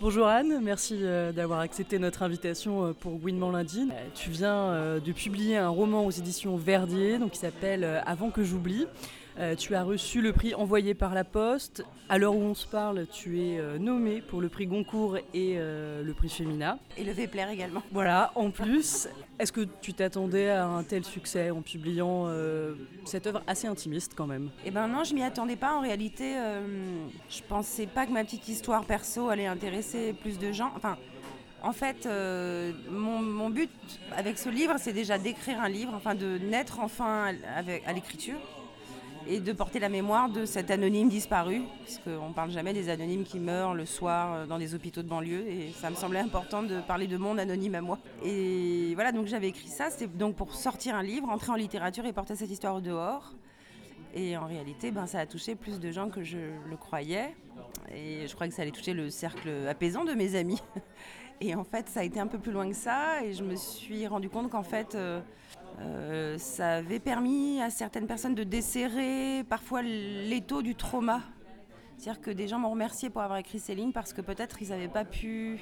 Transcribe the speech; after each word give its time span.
Bonjour 0.00 0.28
Anne, 0.28 0.60
merci 0.62 0.96
euh, 1.02 1.32
d'avoir 1.32 1.58
accepté 1.58 1.98
notre 1.98 2.22
invitation 2.22 2.84
euh, 2.84 2.92
pour 2.92 3.18
Gouinement 3.18 3.50
lundi. 3.50 3.88
Euh, 3.90 4.06
Tu 4.14 4.30
viens 4.30 5.00
de 5.04 5.12
publier 5.12 5.56
un 5.56 5.70
roman 5.70 6.06
aux 6.06 6.12
éditions 6.12 6.56
Verdier 6.56 7.18
donc, 7.18 7.32
qui 7.32 7.38
s'appelle 7.40 7.84
Avant 8.06 8.30
que 8.30 8.44
j'oublie. 8.44 8.86
Tu 9.56 9.74
as 9.74 9.82
reçu 9.84 10.20
le 10.20 10.32
prix 10.32 10.54
envoyé 10.54 10.94
par 10.94 11.14
la 11.14 11.24
poste. 11.24 11.84
À 12.08 12.18
l'heure 12.18 12.34
où 12.34 12.42
on 12.42 12.54
se 12.54 12.66
parle, 12.66 13.06
tu 13.06 13.40
es 13.40 13.78
nommé 13.78 14.20
pour 14.20 14.40
le 14.40 14.48
prix 14.48 14.66
Goncourt 14.66 15.18
et 15.32 15.56
le 15.56 16.12
prix 16.12 16.28
Femina. 16.28 16.78
Et 16.96 17.04
le 17.04 17.12
Vepler 17.12 17.46
également. 17.52 17.82
Voilà, 17.92 18.32
en 18.34 18.50
plus. 18.50 19.08
Est-ce 19.38 19.52
que 19.52 19.68
tu 19.80 19.94
t'attendais 19.94 20.50
à 20.50 20.66
un 20.66 20.82
tel 20.82 21.04
succès 21.04 21.50
en 21.50 21.62
publiant 21.62 22.28
cette 23.04 23.28
œuvre 23.28 23.42
assez 23.46 23.68
intimiste 23.68 24.12
quand 24.16 24.26
même? 24.26 24.50
Eh 24.64 24.70
ben 24.70 24.88
non, 24.88 25.04
je 25.04 25.14
m'y 25.14 25.22
attendais 25.22 25.56
pas. 25.56 25.74
En 25.74 25.82
réalité, 25.82 26.34
je 27.30 27.40
pensais 27.48 27.86
pas 27.86 28.06
que 28.06 28.12
ma 28.12 28.24
petite 28.24 28.48
histoire 28.48 28.84
perso 28.84 29.28
allait 29.28 29.46
intéresser 29.46 30.14
plus 30.14 30.38
de 30.38 30.50
gens. 30.50 30.72
Enfin, 30.74 30.96
en 31.62 31.72
fait, 31.72 32.06
euh, 32.06 32.72
mon, 32.90 33.20
mon, 33.20 33.50
but 33.50 33.70
avec 34.16 34.38
ce 34.38 34.48
livre, 34.48 34.74
c'est 34.78 34.92
déjà 34.92 35.18
d'écrire 35.18 35.60
un 35.60 35.68
livre, 35.68 35.92
enfin 35.94 36.14
de 36.14 36.38
naître 36.38 36.78
enfin 36.80 37.34
à 37.86 37.92
l'écriture 37.92 38.38
et 39.28 39.40
de 39.40 39.52
porter 39.52 39.78
la 39.78 39.90
mémoire 39.90 40.30
de 40.30 40.46
cet 40.46 40.70
anonyme 40.70 41.08
disparu, 41.08 41.62
parce 41.80 41.98
qu'on 41.98 42.30
ne 42.30 42.34
parle 42.34 42.50
jamais 42.50 42.72
des 42.72 42.88
anonymes 42.88 43.24
qui 43.24 43.38
meurent 43.38 43.74
le 43.74 43.84
soir 43.84 44.32
euh, 44.32 44.46
dans 44.46 44.58
des 44.58 44.74
hôpitaux 44.74 45.02
de 45.02 45.08
banlieue, 45.08 45.46
et 45.46 45.72
ça 45.72 45.90
me 45.90 45.94
semblait 45.94 46.20
important 46.20 46.62
de 46.62 46.80
parler 46.80 47.06
de 47.06 47.18
mon 47.18 47.36
anonyme 47.36 47.74
à 47.74 47.82
moi. 47.82 47.98
Et 48.24 48.92
voilà, 48.94 49.12
donc 49.12 49.26
j'avais 49.26 49.48
écrit 49.48 49.68
ça, 49.68 49.90
c'était 49.90 50.06
donc 50.06 50.34
pour 50.34 50.54
sortir 50.54 50.94
un 50.94 51.02
livre, 51.02 51.28
entrer 51.28 51.52
en 51.52 51.56
littérature 51.56 52.06
et 52.06 52.12
porter 52.12 52.36
cette 52.36 52.50
histoire 52.50 52.74
au 52.74 52.80
dehors. 52.80 53.34
Et 54.14 54.36
en 54.38 54.46
réalité, 54.46 54.90
ben, 54.90 55.06
ça 55.06 55.20
a 55.20 55.26
touché 55.26 55.54
plus 55.54 55.78
de 55.78 55.90
gens 55.90 56.08
que 56.08 56.22
je 56.22 56.38
le 56.38 56.76
croyais. 56.76 57.36
Et 57.94 58.26
je 58.26 58.34
croyais 58.34 58.50
que 58.50 58.56
ça 58.56 58.62
allait 58.62 58.70
toucher 58.70 58.94
le 58.94 59.10
cercle 59.10 59.50
apaisant 59.68 60.04
de 60.04 60.14
mes 60.14 60.34
amis. 60.34 60.62
Et 61.40 61.54
en 61.54 61.64
fait, 61.64 61.88
ça 61.88 62.00
a 62.00 62.02
été 62.02 62.18
un 62.18 62.26
peu 62.26 62.38
plus 62.38 62.52
loin 62.52 62.68
que 62.68 62.76
ça. 62.76 63.24
Et 63.24 63.32
je 63.32 63.44
me 63.44 63.54
suis 63.54 64.06
rendu 64.06 64.28
compte 64.28 64.50
qu'en 64.50 64.62
fait, 64.62 64.94
euh, 64.94 65.20
euh, 65.80 66.36
ça 66.38 66.76
avait 66.76 66.98
permis 66.98 67.60
à 67.62 67.70
certaines 67.70 68.06
personnes 68.06 68.34
de 68.34 68.44
desserrer 68.44 69.44
parfois 69.48 69.82
l'étau 69.82 70.62
du 70.62 70.74
trauma. 70.74 71.22
C'est-à-dire 71.96 72.20
que 72.20 72.30
des 72.30 72.48
gens 72.48 72.58
m'ont 72.58 72.70
remercié 72.70 73.10
pour 73.10 73.22
avoir 73.22 73.38
écrit 73.38 73.58
ces 73.58 73.74
lignes 73.74 73.92
parce 73.92 74.12
que 74.12 74.20
peut-être 74.20 74.62
ils 74.62 74.68
n'avaient 74.68 74.88
pas 74.88 75.04
pu, 75.04 75.58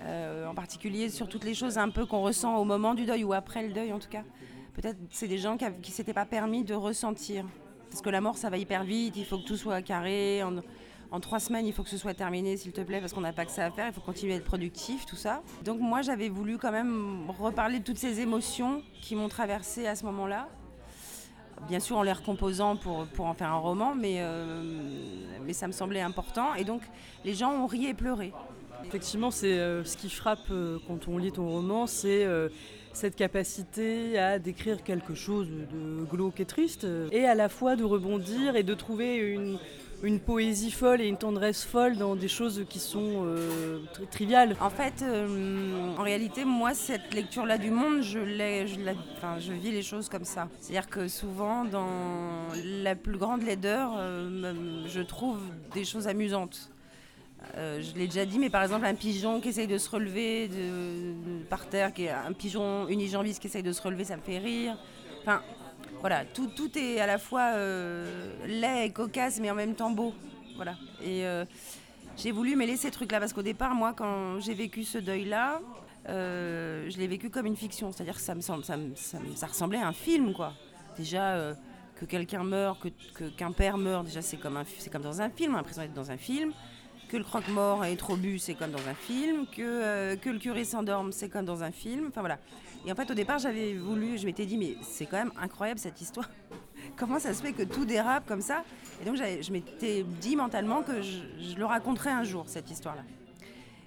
euh, 0.00 0.46
en 0.46 0.54
particulier 0.54 1.08
sur 1.08 1.28
toutes 1.28 1.44
les 1.44 1.54
choses 1.54 1.78
un 1.78 1.88
peu 1.88 2.04
qu'on 2.04 2.22
ressent 2.22 2.56
au 2.56 2.64
moment 2.64 2.94
du 2.94 3.06
deuil 3.06 3.22
ou 3.22 3.32
après 3.32 3.66
le 3.66 3.72
deuil 3.72 3.92
en 3.92 4.00
tout 4.00 4.08
cas. 4.08 4.24
Peut-être 4.74 4.98
c'est 5.10 5.28
des 5.28 5.38
gens 5.38 5.56
qui 5.56 5.64
ne 5.64 5.84
s'étaient 5.84 6.14
pas 6.14 6.26
permis 6.26 6.64
de 6.64 6.74
ressentir. 6.74 7.44
Parce 7.90 8.02
que 8.02 8.10
la 8.10 8.20
mort, 8.20 8.36
ça 8.36 8.50
va 8.50 8.56
hyper 8.56 8.84
vite, 8.84 9.16
il 9.16 9.24
faut 9.24 9.38
que 9.38 9.44
tout 9.44 9.56
soit 9.56 9.82
carré. 9.82 10.42
En 11.12 11.20
trois 11.20 11.40
semaines, 11.40 11.66
il 11.66 11.72
faut 11.72 11.82
que 11.82 11.88
ce 11.88 11.96
soit 11.96 12.14
terminé, 12.14 12.56
s'il 12.56 12.72
te 12.72 12.80
plaît, 12.80 13.00
parce 13.00 13.12
qu'on 13.12 13.20
n'a 13.20 13.32
pas 13.32 13.44
que 13.44 13.50
ça 13.50 13.64
à 13.64 13.70
faire, 13.70 13.88
il 13.88 13.92
faut 13.92 14.00
continuer 14.00 14.34
à 14.34 14.36
être 14.36 14.44
productif, 14.44 15.06
tout 15.06 15.16
ça. 15.16 15.42
Donc 15.64 15.80
moi, 15.80 16.02
j'avais 16.02 16.28
voulu 16.28 16.56
quand 16.56 16.70
même 16.70 17.28
reparler 17.30 17.80
de 17.80 17.84
toutes 17.84 17.98
ces 17.98 18.20
émotions 18.20 18.82
qui 19.02 19.16
m'ont 19.16 19.28
traversée 19.28 19.86
à 19.86 19.96
ce 19.96 20.04
moment-là. 20.04 20.48
Bien 21.68 21.80
sûr, 21.80 21.96
en 21.96 22.02
les 22.02 22.12
recomposant 22.12 22.76
pour, 22.76 23.06
pour 23.06 23.26
en 23.26 23.34
faire 23.34 23.50
un 23.50 23.58
roman, 23.58 23.94
mais, 23.94 24.16
euh, 24.18 24.62
mais 25.44 25.52
ça 25.52 25.66
me 25.66 25.72
semblait 25.72 26.00
important. 26.00 26.54
Et 26.54 26.64
donc, 26.64 26.80
les 27.24 27.34
gens 27.34 27.52
ont 27.52 27.66
ri 27.66 27.86
et 27.86 27.94
pleuré. 27.94 28.32
Effectivement, 28.86 29.30
c'est 29.30 29.58
euh, 29.58 29.84
ce 29.84 29.96
qui 29.96 30.08
frappe 30.08 30.50
euh, 30.50 30.78
quand 30.86 31.06
on 31.06 31.18
lit 31.18 31.32
ton 31.32 31.46
roman, 31.48 31.86
c'est 31.86 32.26
cette 32.92 33.14
capacité 33.14 34.18
à 34.18 34.38
décrire 34.38 34.82
quelque 34.82 35.14
chose 35.14 35.48
de 35.48 36.04
glauque 36.04 36.40
et 36.40 36.46
triste, 36.46 36.86
et 37.12 37.24
à 37.24 37.34
la 37.34 37.48
fois 37.48 37.76
de 37.76 37.84
rebondir 37.84 38.56
et 38.56 38.62
de 38.62 38.74
trouver 38.74 39.16
une, 39.16 39.58
une 40.02 40.20
poésie 40.20 40.70
folle 40.70 41.00
et 41.00 41.06
une 41.06 41.16
tendresse 41.16 41.64
folle 41.64 41.96
dans 41.96 42.16
des 42.16 42.28
choses 42.28 42.64
qui 42.68 42.78
sont 42.78 43.24
euh, 43.24 43.80
tri 43.92 44.06
triviales. 44.06 44.56
En 44.60 44.70
fait, 44.70 45.02
euh, 45.02 45.94
en 45.96 46.02
réalité, 46.02 46.44
moi, 46.44 46.74
cette 46.74 47.12
lecture-là 47.12 47.58
du 47.58 47.70
monde, 47.70 48.02
je, 48.02 48.18
vis 48.18 49.70
les 49.70 49.82
choses 49.82 50.08
comme 50.08 50.24
ça. 50.24 50.48
C'est-à-dire 50.60 50.88
que 50.88 51.08
souvent, 51.08 51.64
dans 51.64 52.48
la 52.64 52.94
plus 52.94 53.18
grande 53.18 53.42
laideur, 53.42 53.92
euh, 53.96 54.84
je 54.86 55.00
trouve 55.00 55.40
des 55.74 55.84
choses 55.84 56.08
amusantes. 56.08 56.70
Je 57.56 57.94
l'ai 57.96 58.06
déjà 58.06 58.26
dit, 58.26 58.38
mais 58.38 58.50
par 58.50 58.62
exemple, 58.62 58.84
un 58.84 58.94
pigeon 58.94 59.40
qui 59.40 59.48
essaye 59.48 59.66
de 59.66 59.78
se 59.78 59.90
relever 59.90 60.48
par 61.48 61.66
terre, 61.66 61.90
un 62.26 62.32
pigeon 62.32 62.86
unijambiste 62.86 63.40
qui 63.40 63.48
essaye 63.48 63.62
de 63.62 63.72
se 63.72 63.82
relever, 63.82 64.04
ça 64.04 64.16
me 64.16 64.22
fait 64.22 64.38
rire. 64.38 64.76
Voilà, 66.00 66.24
tout, 66.24 66.46
tout 66.48 66.76
est 66.78 66.98
à 66.98 67.06
la 67.06 67.18
fois 67.18 67.52
euh, 67.54 68.46
laid 68.46 68.86
et 68.86 68.90
cocasse, 68.90 69.38
mais 69.40 69.50
en 69.50 69.54
même 69.54 69.74
temps 69.74 69.90
beau. 69.90 70.14
Voilà. 70.56 70.76
Et 71.02 71.26
euh, 71.26 71.44
j'ai 72.16 72.32
voulu 72.32 72.56
mêler 72.56 72.76
ces 72.76 72.90
trucs-là, 72.90 73.20
parce 73.20 73.32
qu'au 73.32 73.42
départ, 73.42 73.74
moi, 73.74 73.92
quand 73.92 74.40
j'ai 74.40 74.54
vécu 74.54 74.84
ce 74.84 74.98
deuil-là, 74.98 75.60
euh, 76.08 76.88
je 76.88 76.96
l'ai 76.96 77.06
vécu 77.06 77.28
comme 77.28 77.46
une 77.46 77.56
fiction. 77.56 77.92
C'est-à-dire 77.92 78.14
que 78.14 78.20
ça, 78.20 78.34
me 78.34 79.46
ressemblait 79.46 79.78
à 79.78 79.88
un 79.88 79.92
film, 79.92 80.32
quoi. 80.32 80.54
Déjà, 80.96 81.54
que 81.96 82.04
quelqu'un 82.06 82.44
meurt, 82.44 82.78
que, 83.14 83.24
qu'un 83.24 83.52
père 83.52 83.76
meurt, 83.76 84.04
déjà, 84.04 84.22
c'est 84.22 84.38
comme, 84.38 84.56
un, 84.56 84.64
comme 84.90 85.02
dans 85.02 85.20
un 85.20 85.30
film, 85.30 85.54
l'impression 85.54 85.82
d'être 85.82 85.94
dans 85.94 86.10
un 86.10 86.16
film 86.16 86.52
que 87.10 87.16
le 87.16 87.24
croque-mort 87.24 87.84
est 87.84 87.96
trop 87.96 88.16
bu, 88.16 88.38
c'est 88.38 88.54
comme 88.54 88.70
dans 88.70 88.88
un 88.88 88.94
film, 88.94 89.46
que, 89.46 89.62
euh, 89.62 90.16
que 90.16 90.30
le 90.30 90.38
curé 90.38 90.64
s'endorme, 90.64 91.10
c'est 91.10 91.28
comme 91.28 91.44
dans 91.44 91.64
un 91.64 91.72
film. 91.72 92.06
Enfin 92.08 92.20
voilà. 92.20 92.38
Et 92.86 92.92
en 92.92 92.94
fait, 92.94 93.10
au 93.10 93.14
départ, 93.14 93.38
j'avais 93.38 93.74
voulu, 93.74 94.16
je 94.16 94.24
m'étais 94.24 94.46
dit, 94.46 94.56
mais 94.56 94.76
c'est 94.82 95.06
quand 95.06 95.18
même 95.18 95.32
incroyable 95.40 95.80
cette 95.80 96.00
histoire. 96.00 96.30
Comment 96.96 97.18
ça 97.18 97.34
se 97.34 97.42
fait 97.42 97.52
que 97.52 97.64
tout 97.64 97.84
dérape 97.84 98.26
comme 98.26 98.40
ça? 98.40 98.64
Et 99.02 99.04
donc, 99.04 99.16
je 99.16 99.52
m'étais 99.52 100.04
dit 100.20 100.36
mentalement 100.36 100.82
que 100.82 101.02
je, 101.02 101.18
je, 101.40 101.56
le 101.56 101.64
raconterais 101.64 102.10
un 102.10 102.24
jour, 102.24 102.44
cette 102.46 102.70
histoire-là. 102.70 103.02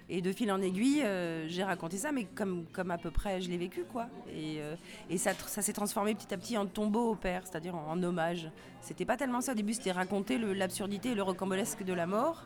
Et 0.09 0.21
de 0.21 0.31
fil 0.33 0.51
en 0.51 0.61
aiguille, 0.61 1.01
euh, 1.03 1.47
j'ai 1.47 1.63
raconté 1.63 1.97
ça, 1.97 2.11
mais 2.11 2.25
comme, 2.25 2.65
comme 2.73 2.91
à 2.91 2.97
peu 2.97 3.09
près 3.09 3.39
je 3.39 3.49
l'ai 3.49 3.57
vécu, 3.57 3.85
quoi. 3.85 4.07
Et, 4.27 4.57
euh, 4.59 4.75
et 5.09 5.17
ça, 5.17 5.31
ça 5.33 5.61
s'est 5.61 5.73
transformé 5.73 6.13
petit 6.13 6.33
à 6.33 6.37
petit 6.37 6.57
en 6.57 6.65
tombeau 6.65 7.11
au 7.11 7.15
père, 7.15 7.43
c'est-à-dire 7.45 7.73
en, 7.73 7.89
en, 7.89 8.03
hommage. 8.03 8.51
C'était 8.81 9.05
pas 9.05 9.15
tellement 9.15 9.39
ça 9.39 9.53
au 9.53 9.55
début, 9.55 9.73
c'était 9.73 9.93
raconter 9.93 10.37
l'absurdité 10.37 11.11
et 11.11 11.15
le 11.15 11.23
rocambolesque 11.23 11.83
de 11.83 11.93
la 11.93 12.05
mort. 12.05 12.45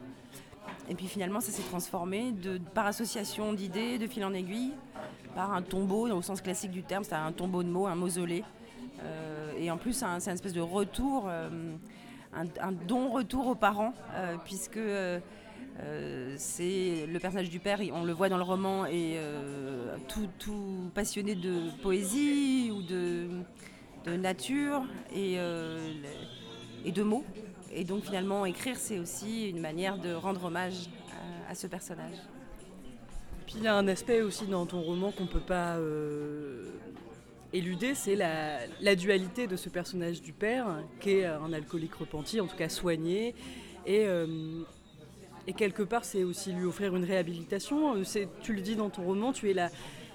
Et 0.89 0.95
puis 0.95 1.07
finalement, 1.07 1.41
ça 1.41 1.51
s'est 1.51 1.63
transformé 1.63 2.31
de, 2.31 2.59
par 2.73 2.85
association 2.85 3.53
d'idées, 3.53 3.97
de 3.97 4.07
fil 4.07 4.23
en 4.23 4.33
aiguille, 4.33 4.73
par 5.35 5.53
un 5.53 5.61
tombeau, 5.61 6.09
au 6.09 6.21
sens 6.21 6.41
classique 6.41 6.71
du 6.71 6.83
terme, 6.83 7.03
c'est 7.03 7.13
un 7.13 7.31
tombeau 7.31 7.63
de 7.63 7.69
mots, 7.69 7.87
un 7.87 7.95
mausolée. 7.95 8.43
Euh, 9.03 9.51
et 9.59 9.69
en 9.69 9.77
plus, 9.77 9.93
c'est 9.93 10.05
un, 10.05 10.19
une 10.19 10.33
espèce 10.33 10.53
de 10.53 10.61
retour, 10.61 11.25
euh, 11.27 11.75
un, 12.33 12.71
don-retour 12.71 13.47
aux 13.47 13.55
parents, 13.55 13.93
euh, 14.13 14.35
puisque 14.43 14.79
c'est 16.37 17.05
le 17.05 17.19
personnage 17.19 17.51
du 17.51 17.59
père, 17.59 17.79
on 17.93 18.03
le 18.03 18.13
voit 18.13 18.29
dans 18.29 18.37
le 18.37 18.43
roman, 18.43 18.85
est 18.87 19.19
tout, 20.07 20.89
passionné 20.95 21.35
de 21.35 21.69
poésie 21.83 22.71
ou 22.71 22.81
de, 22.81 24.17
nature 24.17 24.85
et, 25.13 25.35
et 26.85 26.91
de 26.91 27.03
mots. 27.03 27.25
Et 27.73 27.83
donc 27.83 28.03
finalement, 28.03 28.45
écrire, 28.45 28.77
c'est 28.77 28.99
aussi 28.99 29.49
une 29.49 29.59
manière 29.59 29.97
de 29.97 30.13
rendre 30.13 30.45
hommage 30.45 30.89
à, 31.49 31.55
ce 31.55 31.67
personnage. 31.67 32.15
Puis 33.45 33.55
il 33.57 33.63
y 33.63 33.67
a 33.67 33.75
un 33.75 33.87
aspect 33.87 34.21
aussi 34.21 34.45
dans 34.45 34.65
ton 34.65 34.81
roman 34.81 35.11
qu'on 35.11 35.23
ne 35.23 35.29
peut 35.29 35.39
pas 35.39 35.77
euh, 35.77 36.71
éluder, 37.53 37.95
c'est 37.95 38.15
la, 38.15 38.95
dualité 38.95 39.47
de 39.47 39.55
ce 39.55 39.69
personnage 39.69 40.21
du 40.21 40.33
père, 40.33 40.83
qui 40.99 41.11
est 41.11 41.25
un 41.25 41.53
alcoolique 41.53 41.95
repenti, 41.95 42.41
en 42.41 42.47
tout 42.47 42.57
cas 42.57 42.69
soigné. 42.69 43.35
Et, 43.85 44.05
euh, 44.05 44.63
quelque 45.55 45.83
part, 45.83 46.03
c'est 46.03 46.23
aussi 46.25 46.51
lui 46.51 46.65
offrir 46.65 46.93
une 46.95 47.05
réhabilitation. 47.05 47.95
Tu 48.41 48.53
le 48.53 48.61
dis 48.61 48.75
dans 48.75 48.89
ton 48.89 49.03
roman, 49.03 49.31
tu, 49.31 49.49
es 49.49 49.53
la, 49.53 49.69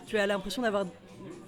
tu 0.06 0.18
as 0.18 0.26
l'impression 0.26 0.62
d'avoir 0.62 0.84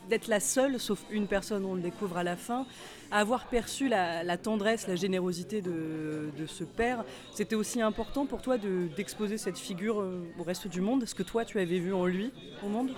d'être 0.08 0.28
la 0.28 0.40
seule, 0.40 0.78
sauf 0.78 1.04
une 1.10 1.26
personne, 1.26 1.64
on 1.64 1.74
le 1.74 1.80
découvre 1.80 2.16
à 2.16 2.22
la 2.22 2.36
fin, 2.36 2.66
à 3.10 3.20
avoir 3.20 3.46
perçu 3.46 3.88
la, 3.88 4.36
tendresse, 4.36 4.86
la 4.86 4.96
générosité 4.96 5.62
de, 5.62 6.30
ce 6.46 6.64
père. 6.64 7.04
C'était 7.32 7.54
aussi 7.54 7.80
important 7.80 8.26
pour 8.26 8.42
toi 8.42 8.58
d'exposer 8.58 9.34
de, 9.34 9.40
cette 9.40 9.58
figure 9.58 10.00
euh, 10.00 10.22
au 10.38 10.42
reste 10.42 10.68
du 10.68 10.80
monde 10.80 11.06
Ce 11.06 11.14
que 11.14 11.22
toi, 11.22 11.44
tu 11.44 11.58
avais 11.58 11.78
vu 11.78 11.92
en 11.94 12.06
lui, 12.06 12.32
au 12.64 12.68
monde? 12.68 12.90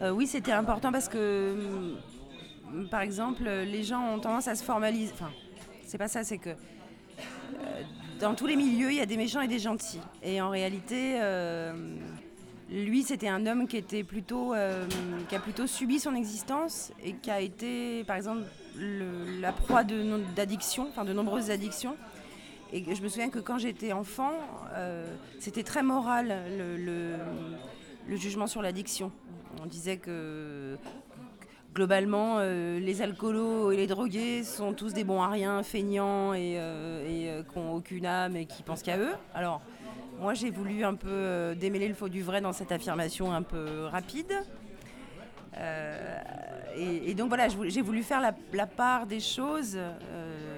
Euh, 0.00 0.10
Oui, 0.10 0.26
c'était 0.26 0.52
important 0.52 0.90
parce 0.90 1.08
que, 1.08 1.96
par 2.90 3.02
exemple, 3.02 3.44
les 3.44 3.82
gens 3.82 4.14
ont 4.14 4.18
tendance 4.18 4.48
à 4.48 4.54
se 4.54 4.64
formaliser. 4.64 5.12
Enfin, 5.12 5.30
c'est 5.86 5.98
pas 5.98 6.08
ça, 6.08 6.24
c'est 6.24 6.38
que. 6.38 6.50
Euh, 6.50 6.54
dans 8.20 8.34
tous 8.34 8.46
les 8.46 8.56
milieux, 8.56 8.90
il 8.90 8.96
y 8.96 9.00
a 9.00 9.06
des 9.06 9.16
méchants 9.16 9.40
et 9.40 9.48
des 9.48 9.58
gentils. 9.58 10.00
Et 10.22 10.40
en 10.40 10.50
réalité, 10.50 11.18
lui, 12.70 13.02
c'était 13.02 13.28
un 13.28 13.46
homme 13.46 13.66
euh, 13.72 14.86
qui 15.28 15.34
a 15.34 15.40
plutôt 15.40 15.66
subi 15.66 15.98
son 15.98 16.14
existence 16.14 16.92
et 17.02 17.14
qui 17.14 17.30
a 17.30 17.40
été, 17.40 18.04
par 18.04 18.16
exemple, 18.16 18.42
le, 18.76 19.40
la 19.40 19.52
proie 19.52 19.82
d'addictions, 19.82 20.88
de 21.04 21.12
nombreuses 21.12 21.50
addictions. 21.50 21.96
Et 22.72 22.84
je 22.94 23.02
me 23.02 23.08
souviens 23.08 23.30
que 23.30 23.40
quand 23.40 23.58
j'étais 23.58 23.92
enfant, 23.92 24.32
euh, 24.74 25.12
c'était 25.40 25.64
très 25.64 25.82
moral 25.82 26.32
le 28.08 28.16
jugement 28.16 28.46
sur 28.46 28.62
l'addiction. 28.62 29.10
On 29.60 29.66
disait 29.66 29.96
que 29.96 30.78
globalement, 31.74 32.36
euh, 32.38 32.78
les 32.80 33.02
alcoolos 33.02 33.72
et 33.72 33.76
les 33.76 33.86
drogués 33.86 34.42
sont 34.44 34.72
tous 34.72 34.92
des 34.92 35.04
bons 35.04 35.22
à 35.22 35.28
rien, 35.28 35.62
feignants 35.62 36.34
et, 36.34 36.56
euh, 36.58 37.04
euh, 37.06 37.42
qui 37.42 37.58
n'ont 37.58 37.74
aucune 37.74 38.06
âme 38.06 38.36
et 38.36 38.46
qui 38.46 38.62
pensent 38.62 38.82
qu'à 38.82 38.98
eux. 38.98 39.12
Alors, 39.34 39.62
moi 40.18 40.34
j'ai 40.34 40.50
voulu 40.50 40.84
un 40.84 40.94
peu 40.94 41.54
démêler 41.58 41.88
le 41.88 41.94
faux 41.94 42.08
du 42.08 42.22
vrai 42.22 42.40
dans 42.40 42.52
cette 42.52 42.72
affirmation 42.72 43.32
un 43.32 43.42
peu 43.42 43.84
rapide. 43.86 44.32
Et, 46.76 47.14
donc 47.14 47.28
voilà, 47.28 47.48
j'ai 47.48 47.82
voulu 47.82 48.02
faire 48.02 48.20
la, 48.20 48.66
part 48.66 49.06
des 49.06 49.20
choses, 49.20 49.78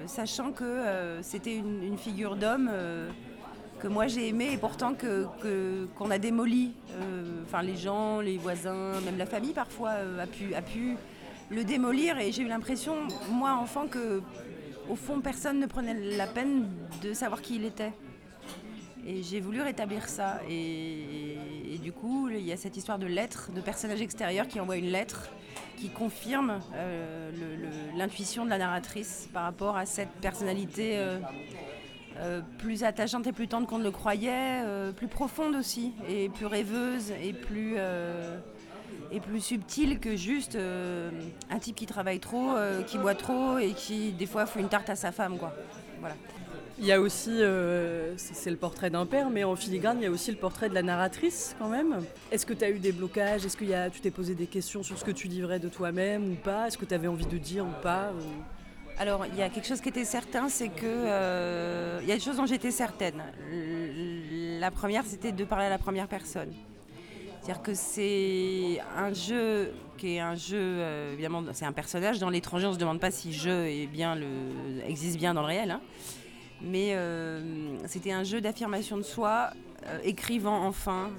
sachant 0.05 0.51
que 0.51 1.19
c'était 1.21 1.55
une, 1.55 1.97
figure 1.97 2.35
d'homme 2.35 2.69
que 3.83 3.89
moi 3.89 4.07
j'ai 4.07 4.29
aimé 4.29 4.53
et 4.53 4.57
pourtant 4.57 4.93
que, 4.93 5.27
qu'on 5.97 6.09
a 6.09 6.17
démoli. 6.17 6.71
Enfin 7.43 7.61
les 7.61 7.75
gens, 7.75 8.21
les 8.21 8.37
voisins, 8.37 9.01
même 9.01 9.17
la 9.17 9.25
famille 9.25 9.51
parfois 9.51 9.91
a, 10.21 10.25
pu, 10.25 10.55
a 10.55 10.61
pu 10.61 10.95
le 11.49 11.65
démolir 11.65 12.17
et 12.17 12.31
j'ai 12.31 12.43
eu 12.43 12.47
l'impression, 12.47 12.95
moi 13.29 13.51
enfant, 13.51 13.87
que 13.87 14.21
au 14.89 14.95
fond 14.95 15.19
personne 15.19 15.59
ne 15.59 15.65
prenait 15.65 16.15
la 16.15 16.27
peine 16.27 16.69
de 17.01 17.11
savoir 17.13 17.41
qui 17.41 17.57
il 17.57 17.65
était. 17.65 17.91
Et 19.05 19.21
j'ai 19.21 19.41
voulu 19.41 19.61
rétablir 19.61 20.07
ça. 20.07 20.39
Et, 20.49 21.37
du 21.83 21.91
coup, 21.91 22.29
il 22.29 22.39
y 22.39 22.53
a 22.53 22.57
cette 22.57 22.77
histoire 22.77 22.97
de 22.97 23.07
lettre, 23.07 23.51
de 23.53 23.59
personnage 23.59 24.01
extérieur 24.01 24.47
qui 24.47 24.61
envoie 24.61 24.77
une 24.77 24.91
lettre 24.91 25.29
qui 25.75 25.89
confirme 25.89 26.61
euh, 26.75 27.29
l'intuition 27.97 28.45
de 28.45 28.49
la 28.49 28.57
narratrice 28.57 29.27
par 29.33 29.43
rapport 29.43 29.75
à 29.75 29.85
cette 29.85 30.11
personnalité 30.21 30.97
euh, 30.97 31.19
euh, 32.23 32.41
plus 32.57 32.83
attachante 32.83 33.27
et 33.27 33.31
plus 33.31 33.47
tendre 33.47 33.67
qu'on 33.67 33.77
ne 33.77 33.83
le 33.83 33.91
croyait, 33.91 34.63
plus 34.95 35.07
profonde 35.07 35.55
aussi, 35.55 35.93
et 36.09 36.29
plus 36.29 36.45
rêveuse, 36.45 37.11
et 37.21 37.33
plus 37.33 37.77
est 39.13 39.19
plus 39.19 39.41
subtil 39.41 39.99
que 39.99 40.15
juste 40.15 40.55
euh, 40.55 41.09
un 41.49 41.59
type 41.59 41.75
qui 41.75 41.85
travaille 41.85 42.19
trop, 42.19 42.55
euh, 42.55 42.81
qui 42.83 42.97
boit 42.97 43.15
trop 43.15 43.57
et 43.57 43.71
qui 43.71 44.11
des 44.11 44.25
fois 44.25 44.45
fait 44.45 44.59
une 44.59 44.69
tarte 44.69 44.89
à 44.89 44.95
sa 44.95 45.11
femme. 45.11 45.37
Quoi. 45.37 45.53
Voilà. 45.99 46.15
Il 46.79 46.85
y 46.85 46.91
a 46.91 46.99
aussi, 46.99 47.29
euh, 47.29 48.17
c'est 48.17 48.49
le 48.49 48.57
portrait 48.57 48.89
d'un 48.89 49.05
père, 49.05 49.29
mais 49.29 49.43
en 49.43 49.55
filigrane, 49.55 49.97
il 49.99 50.03
y 50.03 50.07
a 50.07 50.11
aussi 50.11 50.31
le 50.31 50.37
portrait 50.37 50.69
de 50.69 50.73
la 50.73 50.81
narratrice 50.81 51.55
quand 51.59 51.69
même. 51.69 51.97
Est-ce 52.31 52.47
que 52.47 52.53
tu 52.53 52.63
as 52.63 52.71
eu 52.71 52.79
des 52.79 52.91
blocages? 52.91 53.45
Est-ce 53.45 53.55
que 53.55 53.63
y 53.63 53.75
a, 53.75 53.91
tu 53.91 54.01
t'es 54.01 54.09
posé 54.09 54.33
des 54.33 54.47
questions 54.47 54.81
sur 54.81 54.97
ce 54.97 55.05
que 55.05 55.11
tu 55.11 55.27
livrais 55.27 55.59
de 55.59 55.69
toi-même 55.69 56.31
ou 56.31 56.35
pas? 56.35 56.67
Est-ce 56.67 56.79
que 56.79 56.85
tu 56.85 56.93
avais 56.95 57.07
envie 57.07 57.27
de 57.27 57.37
dire 57.37 57.65
ou 57.65 57.81
pas 57.83 58.11
Alors, 58.99 59.25
il 59.25 59.35
y 59.35 59.41
a 59.41 59.49
quelque 59.49 59.67
chose 59.67 59.81
qui 59.81 59.89
était 59.89 60.05
certain, 60.05 60.49
c'est 60.49 60.69
que 60.69 61.99
il 62.01 62.07
y 62.07 62.11
a 62.11 62.15
des 62.15 62.21
choses 62.21 62.37
dont 62.37 62.45
j'étais 62.45 62.71
certaine. 62.71 63.21
La 64.59 64.71
première, 64.71 65.03
c'était 65.05 65.31
de 65.31 65.43
parler 65.43 65.65
à 65.65 65.69
la 65.69 65.77
première 65.77 66.07
personne. 66.07 66.53
C'est-à-dire 67.43 67.61
que 67.61 67.73
c'est 67.73 68.79
un 68.95 69.11
jeu 69.11 69.73
qui 69.97 70.15
est 70.15 70.19
un 70.21 70.33
jeu, 70.33 70.57
euh, 70.57 71.11
évidemment, 71.11 71.43
c'est 71.51 71.65
un 71.65 71.73
personnage. 71.73 72.17
Dans 72.19 72.29
l'étranger, 72.29 72.67
on 72.67 72.69
ne 72.69 72.75
se 72.75 72.79
demande 72.79 73.01
pas 73.01 73.11
si 73.11 73.33
jeu 73.33 73.67
existe 74.87 75.17
bien 75.17 75.33
dans 75.33 75.41
le 75.41 75.47
réel. 75.47 75.71
Hein. 75.71 75.81
Mais 76.61 76.93
euh, 76.93 77.75
c'était 77.85 78.13
un 78.13 78.23
jeu 78.23 78.39
d'affirmation 78.39 78.95
de 78.95 79.01
soi, 79.01 79.49
euh, 79.87 79.99
écrivant 80.03 80.65
enfin, 80.65 81.09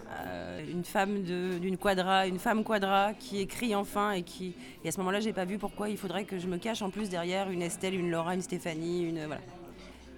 une 0.71 0.85
femme 0.85 1.23
d'une 1.23 1.77
quadra, 1.77 2.27
une 2.27 2.39
femme 2.39 2.65
quadra 2.65 3.13
qui 3.15 3.41
écrit 3.41 3.75
enfin 3.75 4.13
et 4.13 4.23
qui. 4.23 4.55
Et 4.85 4.89
à 4.89 4.93
ce 4.93 4.99
moment-là, 4.99 5.21
j'ai 5.21 5.33
pas 5.33 5.45
vu 5.45 5.59
pourquoi 5.59 5.89
il 5.89 5.97
faudrait 5.97 6.25
que 6.25 6.39
je 6.39 6.47
me 6.47 6.59
cache 6.59 6.83
en 6.83 6.91
plus 6.91 7.09
derrière 7.09 7.51
une 7.51 7.63
Estelle, 7.63 7.95
une 7.95 8.11
Laura, 8.11 8.35
une 8.35 8.43
Stéphanie, 8.43 9.05
une 9.05 9.27
voilà. 9.27 9.41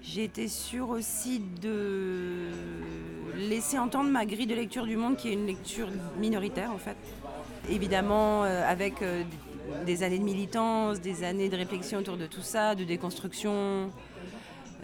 J'ai 0.02 0.22
été 0.22 0.46
sûre 0.46 0.90
aussi 0.90 1.42
de 1.60 2.50
laisser 3.36 3.76
entendre 3.76 4.08
ma 4.08 4.24
grille 4.24 4.46
de 4.46 4.54
lecture 4.54 4.86
du 4.86 4.96
monde, 4.96 5.16
qui 5.16 5.28
est 5.28 5.32
une 5.32 5.46
lecture 5.46 5.88
minoritaire 6.18 6.70
en 6.70 6.78
fait. 6.78 6.96
Évidemment, 7.68 8.44
euh, 8.44 8.62
avec 8.64 9.02
euh, 9.02 9.24
des 9.84 10.04
années 10.04 10.20
de 10.20 10.24
militance, 10.24 11.00
des 11.00 11.24
années 11.24 11.48
de 11.48 11.56
réflexion 11.56 11.98
autour 11.98 12.16
de 12.16 12.26
tout 12.26 12.42
ça, 12.42 12.76
de 12.76 12.84
déconstruction, 12.84 13.90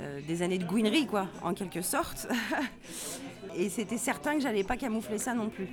euh, 0.00 0.20
des 0.26 0.42
années 0.42 0.58
de 0.58 0.64
gouinerie, 0.64 1.06
quoi, 1.06 1.28
en 1.42 1.54
quelque 1.54 1.82
sorte. 1.82 2.26
Et 3.56 3.68
c'était 3.68 3.98
certain 3.98 4.34
que 4.34 4.40
j'allais 4.40 4.64
pas 4.64 4.76
camoufler 4.76 5.18
ça 5.18 5.34
non 5.34 5.48
plus. 5.48 5.68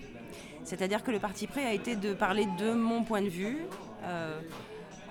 C'est-à-dire 0.64 1.04
que 1.04 1.12
le 1.12 1.20
parti 1.20 1.48
pris 1.48 1.62
a 1.62 1.74
été 1.74 1.96
de 1.96 2.14
parler 2.14 2.48
de 2.58 2.74
mon 2.74 3.04
point 3.04 3.22
de 3.22 3.30
vue 3.30 3.58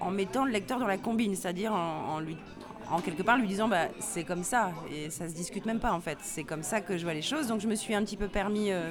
en 0.00 0.10
mettant 0.10 0.44
le 0.44 0.52
lecteur 0.52 0.78
dans 0.78 0.86
la 0.86 0.98
combine, 0.98 1.34
c'est-à-dire 1.34 1.72
en, 1.72 2.20
lui 2.20 2.36
en 2.90 3.00
quelque 3.00 3.22
part 3.22 3.36
lui 3.36 3.46
disant 3.46 3.68
bah 3.68 3.88
c'est 3.98 4.24
comme 4.24 4.44
ça. 4.44 4.72
Et 4.92 5.10
ça 5.10 5.28
se 5.28 5.34
discute 5.34 5.66
même 5.66 5.80
pas 5.80 5.92
en 5.92 6.00
fait. 6.00 6.18
C'est 6.22 6.44
comme 6.44 6.62
ça 6.62 6.80
que 6.80 6.96
je 6.96 7.04
vois 7.04 7.14
les 7.14 7.22
choses. 7.22 7.46
Donc 7.46 7.60
je 7.60 7.68
me 7.68 7.74
suis 7.74 7.94
un 7.94 8.02
petit 8.02 8.16
peu 8.16 8.28
permis 8.28 8.70
euh, 8.70 8.90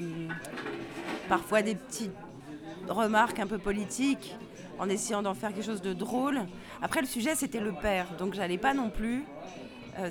parfois 1.30 1.62
des 1.62 1.76
petites 1.76 2.12
remarques 2.88 3.40
un 3.40 3.48
peu 3.48 3.58
politiques 3.58 4.36
en 4.80 4.88
essayant 4.90 5.24
d'en 5.24 5.34
faire 5.34 5.54
quelque 5.54 5.66
chose 5.66 5.82
de 5.82 5.94
drôle. 5.94 6.42
Après 6.82 7.02
le 7.02 7.08
sujet 7.08 7.36
c'était 7.36 7.60
le 7.60 7.74
père. 7.74 8.08
Donc 8.18 8.34
j'allais 8.34 8.58
pas 8.58 8.74
non 8.74 8.90
plus 8.90 9.24
euh, 10.00 10.10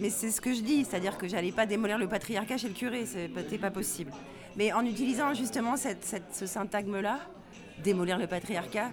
mais 0.00 0.10
c'est 0.10 0.30
ce 0.30 0.40
que 0.40 0.52
je 0.52 0.60
dis 0.60 0.84
c'est 0.84 0.96
à 0.96 1.00
dire 1.00 1.18
que 1.18 1.28
j'allais 1.28 1.52
pas 1.52 1.66
démolir 1.66 1.98
le 1.98 2.08
patriarcat 2.08 2.56
chez 2.56 2.68
le 2.68 2.74
curé 2.74 3.04
c'était 3.06 3.58
pas 3.58 3.70
possible 3.70 4.12
mais 4.56 4.72
en 4.72 4.84
utilisant 4.84 5.34
justement 5.34 5.74
ce 5.76 6.46
syntagme 6.46 7.00
là 7.00 7.20
démolir 7.82 8.18
le 8.18 8.26
patriarcat, 8.26 8.90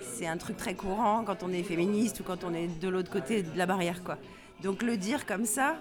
c'est 0.00 0.26
un 0.26 0.36
truc 0.36 0.56
très 0.56 0.74
courant 0.74 1.24
quand 1.24 1.42
on 1.42 1.52
est 1.52 1.62
féministe 1.62 2.20
ou 2.20 2.22
quand 2.22 2.44
on 2.44 2.54
est 2.54 2.68
de 2.80 2.88
l'autre 2.88 3.10
côté 3.10 3.42
de 3.42 3.56
la 3.56 3.66
barrière. 3.66 4.02
Quoi. 4.02 4.18
Donc 4.62 4.82
le 4.82 4.96
dire 4.96 5.26
comme 5.26 5.44
ça, 5.44 5.76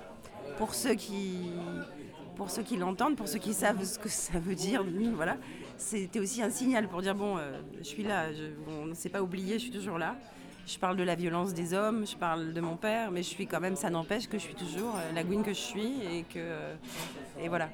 pour 0.58 0.74
ceux 0.74 0.96
qui, 0.96 1.52
pour 2.36 2.50
ceux 2.50 2.64
qui 2.64 2.78
l'entendent, 2.78 3.16
pour 3.16 3.28
ceux 3.28 3.40
qui 3.40 3.54
savent 3.54 3.84
ce 3.84 4.00
que 4.00 4.10
ça 4.10 4.40
veut 4.40 4.56
dire, 4.56 4.84
voilà, 5.16 5.38
c'était 5.78 6.20
aussi 6.20 6.42
un 6.42 6.50
signal 6.50 6.88
pour 6.88 7.02
dire 7.02 7.16
bon, 7.16 7.38
euh, 7.38 7.60
je 7.80 7.84
suis 7.84 8.04
là, 8.04 8.26
on 8.68 8.86
ne 8.86 8.94
s'est 8.94 9.10
pas 9.10 9.22
oublié, 9.22 9.54
je 9.56 9.64
suis 9.64 9.72
toujours 9.72 9.98
là. 9.98 10.16
Je 10.68 10.78
parle 10.80 10.98
de 10.98 11.04
la 11.04 11.16
violence 11.16 11.54
des 11.54 11.74
hommes, 11.74 12.08
je 12.08 12.16
parle 12.16 12.54
de 12.54 12.62
mon 12.62 12.76
père, 12.76 13.12
mais 13.12 13.22
je 13.22 13.30
suis 13.30 13.48
quand 13.48 13.60
même, 13.60 13.76
ça 13.76 13.90
n'empêche 13.90 14.28
que 14.28 14.38
je 14.38 14.44
suis 14.44 14.56
toujours 14.56 14.96
euh, 14.96 15.12
la 15.14 15.24
gouine 15.24 15.44
que 15.44 15.54
je 15.54 15.60
suis 15.60 15.94
et 16.12 16.24
que, 16.24 16.38
euh, 16.38 16.76
et 17.40 17.50
voilà. 17.50 17.70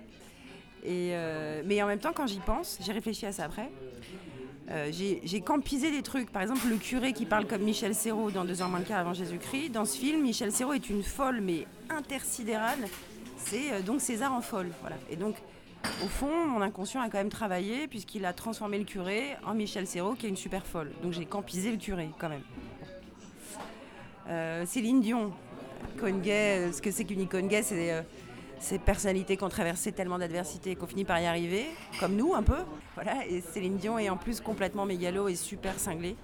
Et 0.83 1.13
mais 1.65 1.81
en 1.83 1.87
même 1.87 1.99
temps, 1.99 2.11
quand 2.11 2.25
j'y 2.25 2.39
pense, 2.39 2.79
j'ai 2.81 2.91
réfléchi 2.91 3.27
à 3.27 3.31
ça 3.31 3.43
après. 3.45 3.69
Euh, 4.71 4.89
j'ai 4.91 5.41
campisé 5.41 5.91
des 5.91 6.01
trucs. 6.01 6.31
Par 6.31 6.41
exemple, 6.41 6.67
le 6.69 6.77
curé 6.77 7.13
qui 7.13 7.25
parle 7.25 7.45
comme 7.45 7.61
Michel 7.61 7.93
Serrault 7.93 8.31
dans 8.31 8.45
Deux 8.45 8.61
heures 8.61 8.69
moins 8.69 8.81
avant 8.91 9.13
Jésus-Christ. 9.13 9.69
Dans 9.69 9.85
ce 9.85 9.97
film, 9.97 10.21
Michel 10.21 10.51
Serrault 10.51 10.73
est 10.73 10.89
une 10.89 11.03
folle, 11.03 11.41
mais 11.41 11.67
intersidérale. 11.89 12.87
C'est 13.37 13.73
euh, 13.73 13.81
donc 13.81 14.01
César 14.01 14.33
en 14.33 14.41
folle. 14.41 14.69
Voilà. 14.81 14.95
Et 15.09 15.17
donc, 15.17 15.35
au 16.03 16.07
fond, 16.07 16.45
mon 16.47 16.61
inconscient 16.61 17.01
a 17.01 17.09
quand 17.09 17.17
même 17.17 17.29
travaillé 17.29 17.87
puisqu'il 17.87 18.25
a 18.25 18.33
transformé 18.33 18.77
le 18.77 18.85
curé 18.85 19.35
en 19.45 19.53
Michel 19.53 19.87
Serrault, 19.87 20.13
qui 20.13 20.27
est 20.27 20.29
une 20.29 20.37
super 20.37 20.65
folle. 20.65 20.91
Donc 21.03 21.11
j'ai 21.11 21.25
campisé 21.25 21.71
le 21.71 21.77
curé 21.77 22.09
quand 22.17 22.29
même. 22.29 22.43
Euh, 24.29 24.65
Céline 24.65 25.01
Dion, 25.01 25.31
gay, 26.21 26.71
ce 26.71 26.81
que 26.81 26.91
c'est 26.91 27.05
qu'une 27.05 27.21
icône 27.21 27.47
gay, 27.47 27.63
c'est 27.63 28.03
ces 28.59 28.77
personnalités 28.77 29.37
qui 29.37 29.43
ont 29.43 29.49
traversé 29.49 29.91
tellement 29.91 30.19
d'adversités 30.19 30.75
qu'on 30.75 30.87
finit 30.87 31.05
par 31.05 31.19
y 31.19 31.25
arriver, 31.25 31.65
comme 31.99 32.15
nous 32.15 32.33
un 32.33 32.43
peu. 32.43 32.59
Voilà, 32.95 33.25
et 33.27 33.41
Céline 33.41 33.77
Dion 33.77 33.97
est 33.97 34.09
en 34.09 34.17
plus 34.17 34.39
complètement 34.39 34.85
mégalo 34.85 35.27
et 35.27 35.35
super 35.35 35.79
cinglée. 35.79 36.15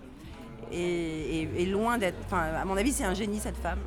Et, 0.72 1.66
loin 1.66 1.98
d'être. 1.98 2.18
À 2.34 2.66
mon 2.66 2.78
avis, 2.78 2.92
c'est 2.92 3.04
un 3.04 3.14
génie 3.14 3.40
cette 3.40 3.58
femme. 3.58 3.80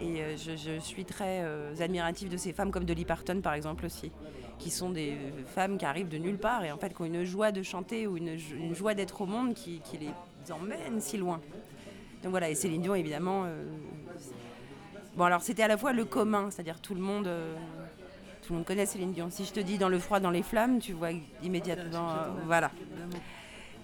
Et 0.00 0.22
euh, 0.22 0.36
je, 0.36 0.78
suis 0.80 1.04
très 1.04 1.40
euh, 1.42 1.74
admirative 1.78 2.30
de 2.30 2.36
ces 2.38 2.54
femmes 2.54 2.70
comme 2.70 2.84
Dolly 2.84 3.04
Parton 3.04 3.40
par 3.42 3.52
exemple 3.52 3.84
aussi, 3.84 4.10
qui 4.58 4.70
sont 4.70 4.88
des 4.88 5.18
femmes 5.54 5.76
qui 5.76 5.84
arrivent 5.84 6.08
de 6.08 6.16
nulle 6.16 6.38
part 6.38 6.64
et 6.64 6.72
en 6.72 6.78
fait 6.78 6.94
qui 6.94 7.02
ont 7.02 7.04
une 7.04 7.24
joie 7.24 7.52
de 7.52 7.62
chanter 7.62 8.06
ou 8.06 8.16
une, 8.16 8.38
joie 8.72 8.94
d'être 8.94 9.20
au 9.20 9.26
monde 9.26 9.52
qui, 9.52 9.82
les 10.00 10.52
emmène 10.52 11.00
si 11.00 11.18
loin. 11.18 11.40
Donc 12.22 12.30
voilà, 12.30 12.50
et 12.50 12.54
Céline 12.54 12.82
Dion 12.82 12.94
évidemment, 12.94 13.44
euh, 13.46 13.64
Bon, 15.16 15.24
alors 15.24 15.42
c'était 15.42 15.62
à 15.62 15.68
la 15.68 15.76
fois 15.76 15.92
le 15.92 16.04
commun, 16.04 16.48
c'est-à-dire 16.50 16.80
tout 16.80 16.94
le 16.94 17.00
monde. 17.00 17.26
Euh, 17.26 17.54
tout 18.42 18.52
le 18.52 18.58
monde 18.58 18.66
connaît 18.66 18.86
Céline 18.86 19.12
Dion. 19.12 19.28
Si 19.30 19.44
je 19.44 19.52
te 19.52 19.60
dis 19.60 19.76
dans 19.76 19.88
le 19.88 19.98
froid, 19.98 20.20
dans 20.20 20.30
les 20.30 20.42
flammes, 20.42 20.78
tu 20.78 20.92
vois 20.92 21.10
immédiatement. 21.42 22.10
Euh, 22.10 22.28
voilà. 22.46 22.70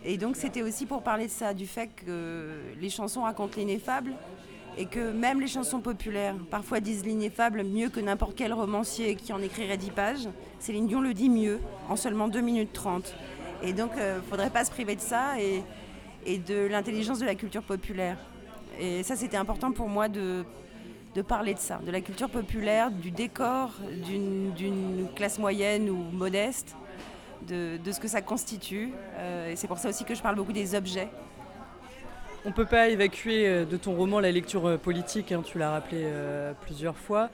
Et 0.05 0.19
donc 0.19 0.37
c'était 0.37 0.63
aussi 0.63 0.87
pour 0.87 1.03
parler 1.03 1.27
de 1.27 1.31
ça, 1.31 1.53
du 1.53 1.67
fait 1.67 1.89
que 1.89 2.61
les 2.81 2.91
chansons 2.91 3.23
racontent 3.23 3.55
l'ineffable 3.57 4.13
et 4.79 4.87
que 4.87 5.11
même 5.11 5.41
les 5.41 5.49
chansons 5.49 5.81
populaires 5.81 6.37
parfois 6.51 6.81
disent 6.81 7.05
l'ineffable 7.05 7.65
mieux 7.65 7.89
que 7.89 7.99
n'importe 7.99 8.37
quel 8.37 8.53
romancier 8.53 9.17
qui 9.17 9.33
en 9.33 9.43
écrirait 9.43 9.79
10 9.79 9.91
pages. 9.91 10.29
Céline 10.61 10.87
Dion 10.87 11.01
le 11.01 11.13
dit 11.13 11.29
mieux, 11.29 11.59
en 11.89 11.97
seulement 11.97 12.29
2 12.29 12.41
minutes 12.41 12.73
30. 12.73 13.15
Et 13.63 13.73
donc 13.73 13.91
il 13.97 14.03
ne 14.03 14.21
faudrait 14.21 14.51
pas 14.51 14.65
se 14.65 14.71
priver 14.71 14.95
de 14.95 15.01
ça 15.01 15.41
et, 15.41 15.63
et 16.27 16.39
de 16.39 16.67
l'intelligence 16.67 17.19
de 17.19 17.25
la 17.25 17.35
culture 17.35 17.63
populaire. 17.63 18.19
Et 18.79 19.03
ça 19.03 19.17
c'était 19.17 19.37
important 19.37 19.73
pour 19.73 19.89
moi 19.89 20.09
de 20.09 20.45
parler 21.23 21.55
de 21.55 21.59
ça, 21.59 21.81
de 21.85 21.91
la 21.91 22.03
culture 22.03 22.29
populaire, 22.29 22.91
du 22.91 23.11
décor 23.11 23.71
d'une 24.07 25.09
classe 25.15 25.39
moyenne 25.39 25.89
ou 25.89 25.97
modeste, 25.97 26.77
de, 27.47 27.79
ce 27.91 28.01
que 28.01 28.09
ça 28.09 28.23
constitue. 28.23 28.91
Euh, 29.19 29.53
et 29.53 29.57
c'est 29.57 29.69
pour 29.69 29.79
ça 29.79 29.89
aussi 29.89 30.05
que 30.05 30.15
je 30.15 30.23
parle 30.23 30.37
beaucoup 30.37 30.53
des 30.53 30.75
objets. 30.75 31.09
On 32.45 32.51
ne 32.51 32.55
peut 32.55 32.67
pas 32.67 32.89
évacuer 32.89 33.47
euh, 33.47 33.65
de 33.65 33.77
ton 33.77 33.95
roman 33.97 34.21
la 34.21 34.31
lecture 34.31 34.67
euh, 34.67 34.77
politique, 34.77 35.33
hein, 35.33 35.43
tu 35.45 35.59
l'as 35.59 35.71
rappelé 35.71 36.07
plusieurs 36.63 36.97
fois. 36.97 37.31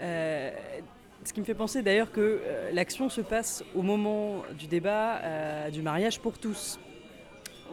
ce 0.00 1.32
qui 1.32 1.40
me 1.40 1.44
fait 1.44 1.54
penser 1.54 1.82
d'ailleurs 1.82 2.12
que 2.12 2.40
l'action 2.72 3.08
se 3.08 3.20
passe 3.20 3.64
au 3.74 3.82
moment 3.82 4.42
du 4.58 4.66
débat 4.66 5.70
du 5.70 5.82
mariage 5.82 6.20
pour 6.20 6.38
tous. 6.38 6.78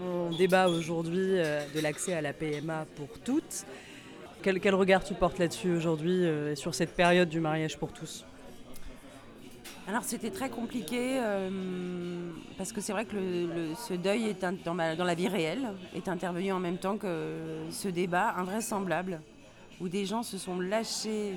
On 0.02 0.36
débat 0.36 0.68
aujourd'hui 0.68 1.38
de 1.76 1.80
l'accès 1.80 2.14
à 2.14 2.22
la 2.22 2.34
PMA 2.34 2.86
pour 2.96 3.20
toutes. 3.20 3.66
Quel, 4.44 4.76
regard 4.76 5.06
tu 5.06 5.14
portes 5.14 5.40
là-dessus 5.40 5.72
aujourd'hui 5.72 6.26
euh, 6.26 6.54
sur 6.54 6.76
cette 6.76 6.94
période 6.98 7.30
du 7.30 7.40
mariage 7.40 7.78
pour 7.78 7.94
tous? 7.94 8.26
Alors 9.88 10.04
c'était 10.04 10.32
très 10.32 10.50
compliqué 10.50 11.18
euh, 11.22 12.30
parce 12.58 12.74
que 12.74 12.82
c'est 12.82 12.92
vrai 12.92 13.06
que 13.06 13.16
ce 13.88 13.94
deuil 13.94 14.26
est 14.26 14.46
dans, 14.66 14.74
la 14.74 15.16
vie 15.16 15.30
réelle 15.30 15.70
est 15.96 16.10
intervenu 16.10 16.52
en 16.52 16.60
même 16.60 16.78
temps 16.78 16.98
que 16.98 17.38
ce 17.70 17.88
débat 17.88 18.34
invraisemblable 18.36 19.22
où 19.80 19.88
des 19.88 20.06
gens 20.06 20.24
se 20.24 20.38
sont 20.38 20.60
lâchés 20.60 21.36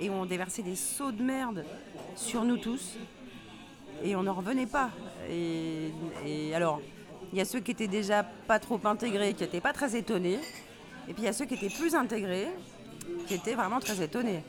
et 0.00 0.08
ont 0.08 0.24
déversé 0.24 0.62
des 0.62 0.76
seaux 0.76 1.12
de 1.12 1.22
merde 1.22 1.66
sur 2.16 2.44
nous 2.44 2.56
tous 2.56 2.96
et 4.02 4.16
on 4.16 4.22
n'en 4.22 4.34
revenait 4.34 4.66
pas. 4.66 4.88
Et 5.28 6.54
alors, 6.54 6.80
il 7.32 7.38
y 7.38 7.40
a 7.40 7.44
ceux 7.44 7.60
qui 7.60 7.72
étaient 7.72 7.88
déjà 7.88 8.22
pas 8.22 8.58
trop 8.58 8.80
intégrés, 8.84 9.34
qui 9.34 9.42
n'étaient 9.42 9.60
pas 9.60 9.72
très 9.72 9.96
étonnés, 9.96 10.38
et 11.08 11.12
puis 11.14 11.22
il 11.22 11.24
y 11.24 11.28
a 11.28 11.32
ceux 11.32 11.44
qui 11.44 11.54
étaient 11.54 11.68
plus 11.68 11.94
intégrés, 11.94 12.48
qui 13.26 13.34
étaient 13.34 13.54
vraiment 13.54 13.80
très 13.80 14.02
étonnés. 14.02 14.42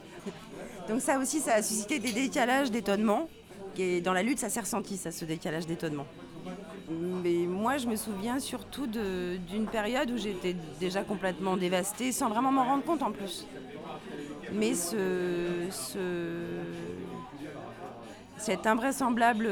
Donc 0.88 1.02
ça 1.02 1.20
aussi, 1.20 1.40
ça 1.40 1.56
a 1.56 1.62
suscité 1.62 2.00
des 2.00 2.12
décalages 2.12 2.72
d'étonnement. 2.72 3.30
Et 3.78 4.02
dans 4.02 4.12
la 4.12 4.24
lutte, 4.24 4.40
ça 4.40 4.50
s'est 4.50 4.60
ressenti, 4.60 4.98
ça, 4.98 5.12
ce 5.12 5.24
décalage 5.24 5.66
d'étonnement. 5.66 6.06
Mais 6.90 7.46
moi, 7.48 7.78
je 7.78 7.88
me 7.88 7.96
souviens 7.96 8.40
surtout 8.40 8.88
d'une 8.88 9.68
période 9.72 10.12
où 10.12 10.18
j'étais 10.18 10.56
déjà 10.80 11.04
complètement 11.04 11.56
dévastée, 11.56 12.12
sans 12.12 12.28
vraiment 12.30 12.52
m'en 12.52 12.66
rendre 12.66 12.84
compte 12.84 13.04
en 13.04 13.12
plus. 13.12 13.46
Mais 14.52 14.74
ce, 14.74 15.68
ce 15.70 16.00
cet 18.38 18.66
invraisemblable 18.66 19.50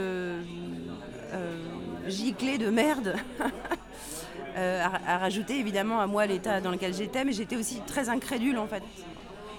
giclée 2.08 2.58
de 2.58 2.70
merde 2.70 3.16
euh, 4.58 4.84
a, 4.84 5.18
rajouté 5.18 5.60
évidemment 5.60 6.00
à 6.00 6.08
moi 6.08 6.26
l'état 6.26 6.62
dans 6.62 6.72
lequel 6.72 6.94
j'étais, 6.94 7.24
mais 7.24 7.34
j'étais 7.34 7.56
aussi 7.56 7.82
très 7.86 8.10
incrédule 8.10 8.58
en 8.58 8.68
fait. 8.68 8.84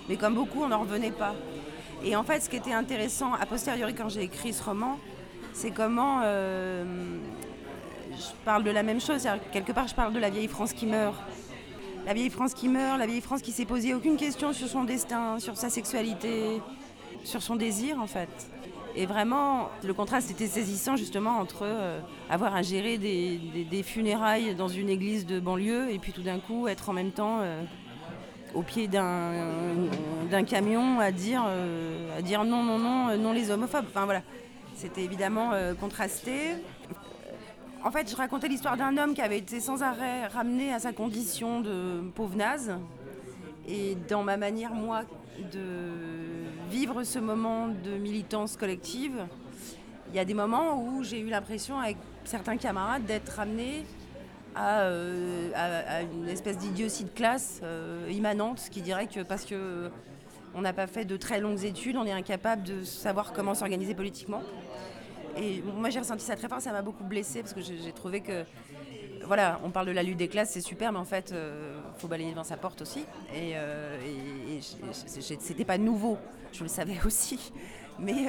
Mais 0.08 0.16
comme 0.16 0.34
beaucoup, 0.34 0.62
on 0.62 0.68
n'en 0.68 0.80
revenait 0.80 1.10
pas. 1.10 1.34
Et 2.04 2.16
en 2.16 2.22
fait, 2.22 2.40
ce 2.40 2.48
qui 2.48 2.56
était 2.56 2.72
intéressant, 2.72 3.34
a 3.34 3.44
posteriori, 3.44 3.94
quand 3.94 4.08
j'ai 4.08 4.22
écrit 4.22 4.52
ce 4.52 4.62
roman, 4.62 4.98
c'est 5.52 5.70
comment 5.70 6.20
euh, 6.24 6.84
je 8.12 8.44
parle 8.44 8.64
de 8.64 8.70
la 8.70 8.82
même 8.82 9.00
chose. 9.00 9.28
Quelque 9.52 9.72
part, 9.72 9.88
je 9.88 9.94
parle 9.94 10.12
de 10.12 10.18
la 10.18 10.30
vieille 10.30 10.48
France 10.48 10.72
qui 10.72 10.86
meurt. 10.86 11.16
La 12.06 12.14
vieille 12.14 12.30
France 12.30 12.54
qui 12.54 12.68
meurt, 12.68 12.98
la 12.98 13.06
vieille 13.06 13.20
France 13.20 13.42
qui 13.42 13.52
s'est 13.52 13.66
posée 13.66 13.92
aucune 13.92 14.16
question 14.16 14.52
sur 14.52 14.68
son 14.68 14.84
destin, 14.84 15.38
sur 15.40 15.56
sa 15.56 15.68
sexualité, 15.68 16.62
sur 17.24 17.42
son 17.42 17.56
désir, 17.56 18.00
en 18.00 18.06
fait. 18.06 18.28
Et 18.98 19.06
vraiment, 19.06 19.70
le 19.84 19.94
contraste 19.94 20.28
était 20.32 20.48
saisissant 20.48 20.96
justement 20.96 21.38
entre 21.38 21.60
euh, 21.62 22.00
avoir 22.28 22.56
à 22.56 22.62
gérer 22.62 22.98
des, 22.98 23.82
funérailles 23.84 24.56
dans 24.56 24.66
une 24.66 24.88
église 24.88 25.24
de 25.24 25.38
banlieue 25.38 25.88
et 25.92 26.00
puis 26.00 26.10
tout 26.10 26.22
d'un 26.22 26.40
coup 26.40 26.66
être 26.66 26.88
en 26.88 26.92
même 26.92 27.12
temps 27.12 27.38
euh, 27.40 27.62
au 28.56 28.62
pied 28.62 28.88
d'un 28.88 30.42
camion 30.44 30.98
à 30.98 31.12
dire, 31.12 31.44
euh, 31.46 32.18
à 32.18 32.22
dire 32.22 32.44
non, 32.44 32.64
non, 32.64 32.80
non, 32.80 33.16
non 33.16 33.32
les 33.32 33.52
homophobes. 33.52 33.84
Enfin 33.88 34.04
voilà, 34.04 34.22
c'était 34.74 35.04
évidemment 35.04 35.52
euh, 35.52 35.74
contrasté. 35.74 36.54
En 37.84 37.92
fait, 37.92 38.10
je 38.10 38.16
racontais 38.16 38.48
l'histoire 38.48 38.76
d'un 38.76 38.96
homme 38.96 39.14
qui 39.14 39.22
avait 39.22 39.38
été 39.38 39.60
sans 39.60 39.84
arrêt 39.84 40.26
ramené 40.26 40.74
à 40.74 40.80
sa 40.80 40.92
condition 40.92 41.60
de 41.60 42.00
pauvre 42.16 42.34
naze. 42.34 42.74
Et 43.68 43.96
dans 44.08 44.24
ma 44.24 44.36
manière, 44.36 44.74
moi, 44.74 45.02
de 45.52 46.70
vivre 46.70 47.02
ce 47.04 47.18
moment 47.18 47.68
de 47.68 47.90
militance 47.92 48.56
collective, 48.56 49.26
il 50.10 50.16
y 50.16 50.18
a 50.18 50.24
des 50.24 50.34
moments 50.34 50.82
où 50.82 51.02
j'ai 51.02 51.20
eu 51.20 51.28
l'impression, 51.28 51.78
avec 51.78 51.96
certains 52.24 52.56
camarades, 52.56 53.04
d'être 53.04 53.28
ramené 53.30 53.84
euh, 54.56 55.50
à, 55.54 56.02
une 56.02 56.28
espèce 56.28 56.58
d'idiotie 56.58 57.04
de 57.04 57.10
classe 57.10 57.60
euh, 57.62 58.08
immanente 58.10 58.68
qui 58.70 58.80
dirait 58.80 59.06
que 59.06 59.20
parce 59.20 59.44
que 59.44 59.90
on 60.54 60.62
n'a 60.62 60.72
pas 60.72 60.86
fait 60.86 61.04
de 61.04 61.16
très 61.16 61.40
longues 61.40 61.64
études, 61.64 61.96
on 61.96 62.06
est 62.06 62.12
incapable 62.12 62.62
de 62.62 62.82
savoir 62.82 63.32
comment 63.32 63.54
s'organiser 63.54 63.94
politiquement. 63.94 64.42
Et 65.36 65.62
moi 65.76 65.90
j'ai 65.90 66.00
ressenti 66.00 66.24
ça 66.24 66.34
très 66.34 66.48
fort, 66.48 66.60
ça 66.60 66.72
m'a 66.72 66.82
beaucoup 66.82 67.04
blessée 67.04 67.42
parce 67.42 67.52
que 67.52 67.60
j'ai 67.60 67.92
trouvé 67.92 68.20
que 68.20 68.44
voilà, 69.28 69.60
on 69.62 69.70
parle 69.70 69.86
de 69.86 69.92
la 69.92 70.02
lutte 70.02 70.16
des 70.16 70.28
classes, 70.28 70.50
c'est 70.50 70.60
super, 70.60 70.92
mais 70.92 70.98
en 70.98 71.04
fait, 71.04 71.28
il 71.30 71.36
euh, 71.36 71.80
faut 71.98 72.08
balayer 72.08 72.32
devant 72.32 72.44
sa 72.44 72.56
porte 72.56 72.82
aussi. 72.82 73.04
Et, 73.34 73.54
c'était 74.90 75.64
pas 75.64 75.78
nouveau, 75.78 76.18
je 76.52 76.64
le 76.64 76.68
savais 76.68 76.98
aussi. 77.06 77.52
Mais, 78.00 78.26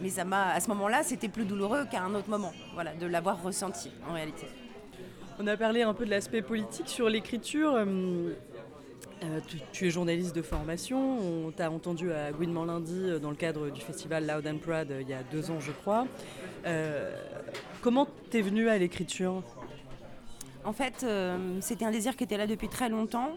mais 0.00 0.10
ça 0.10 0.24
m'a, 0.24 0.50
à 0.52 0.60
ce 0.60 0.68
moment-là, 0.68 1.02
c'était 1.02 1.28
plus 1.28 1.44
douloureux 1.44 1.86
qu'à 1.90 2.02
un 2.02 2.14
autre 2.14 2.30
moment, 2.30 2.52
voilà, 2.74 2.94
de 2.94 3.06
l'avoir 3.06 3.42
ressenti 3.42 3.90
en 4.08 4.14
réalité. 4.14 4.46
On 5.40 5.46
a 5.46 5.56
parlé 5.56 5.82
un 5.82 5.94
peu 5.94 6.04
de 6.04 6.10
l'aspect 6.10 6.42
politique 6.42 6.88
sur 6.88 7.08
l'écriture. 7.08 7.74
Euh, 7.76 8.32
euh, 9.22 9.40
tu, 9.72 9.86
es 9.86 9.90
journaliste 9.90 10.34
de 10.34 10.42
formation, 10.42 11.18
on 11.46 11.52
t'a 11.52 11.70
entendu 11.70 12.12
à 12.12 12.32
Gouinement 12.32 12.64
lundi 12.64 13.00
euh, 13.04 13.20
dans 13.20 13.30
le 13.30 13.36
cadre 13.36 13.70
du 13.70 13.80
festival 13.80 14.26
Loud 14.26 14.46
and 14.46 14.58
Proud 14.58 14.92
il 15.00 15.08
y 15.08 15.12
a 15.12 15.22
deux 15.22 15.50
ans 15.50 15.60
je 15.60 15.70
crois. 15.70 16.06
comment 17.82 18.08
t'es 18.30 18.42
venue 18.42 18.68
à 18.68 18.78
l'écriture? 18.78 19.42
En 20.68 20.74
fait, 20.74 21.06
c'était 21.62 21.86
un 21.86 21.90
désir 21.90 22.14
qui 22.14 22.24
était 22.24 22.36
là 22.36 22.46
depuis 22.46 22.68
très 22.68 22.90
longtemps. 22.90 23.30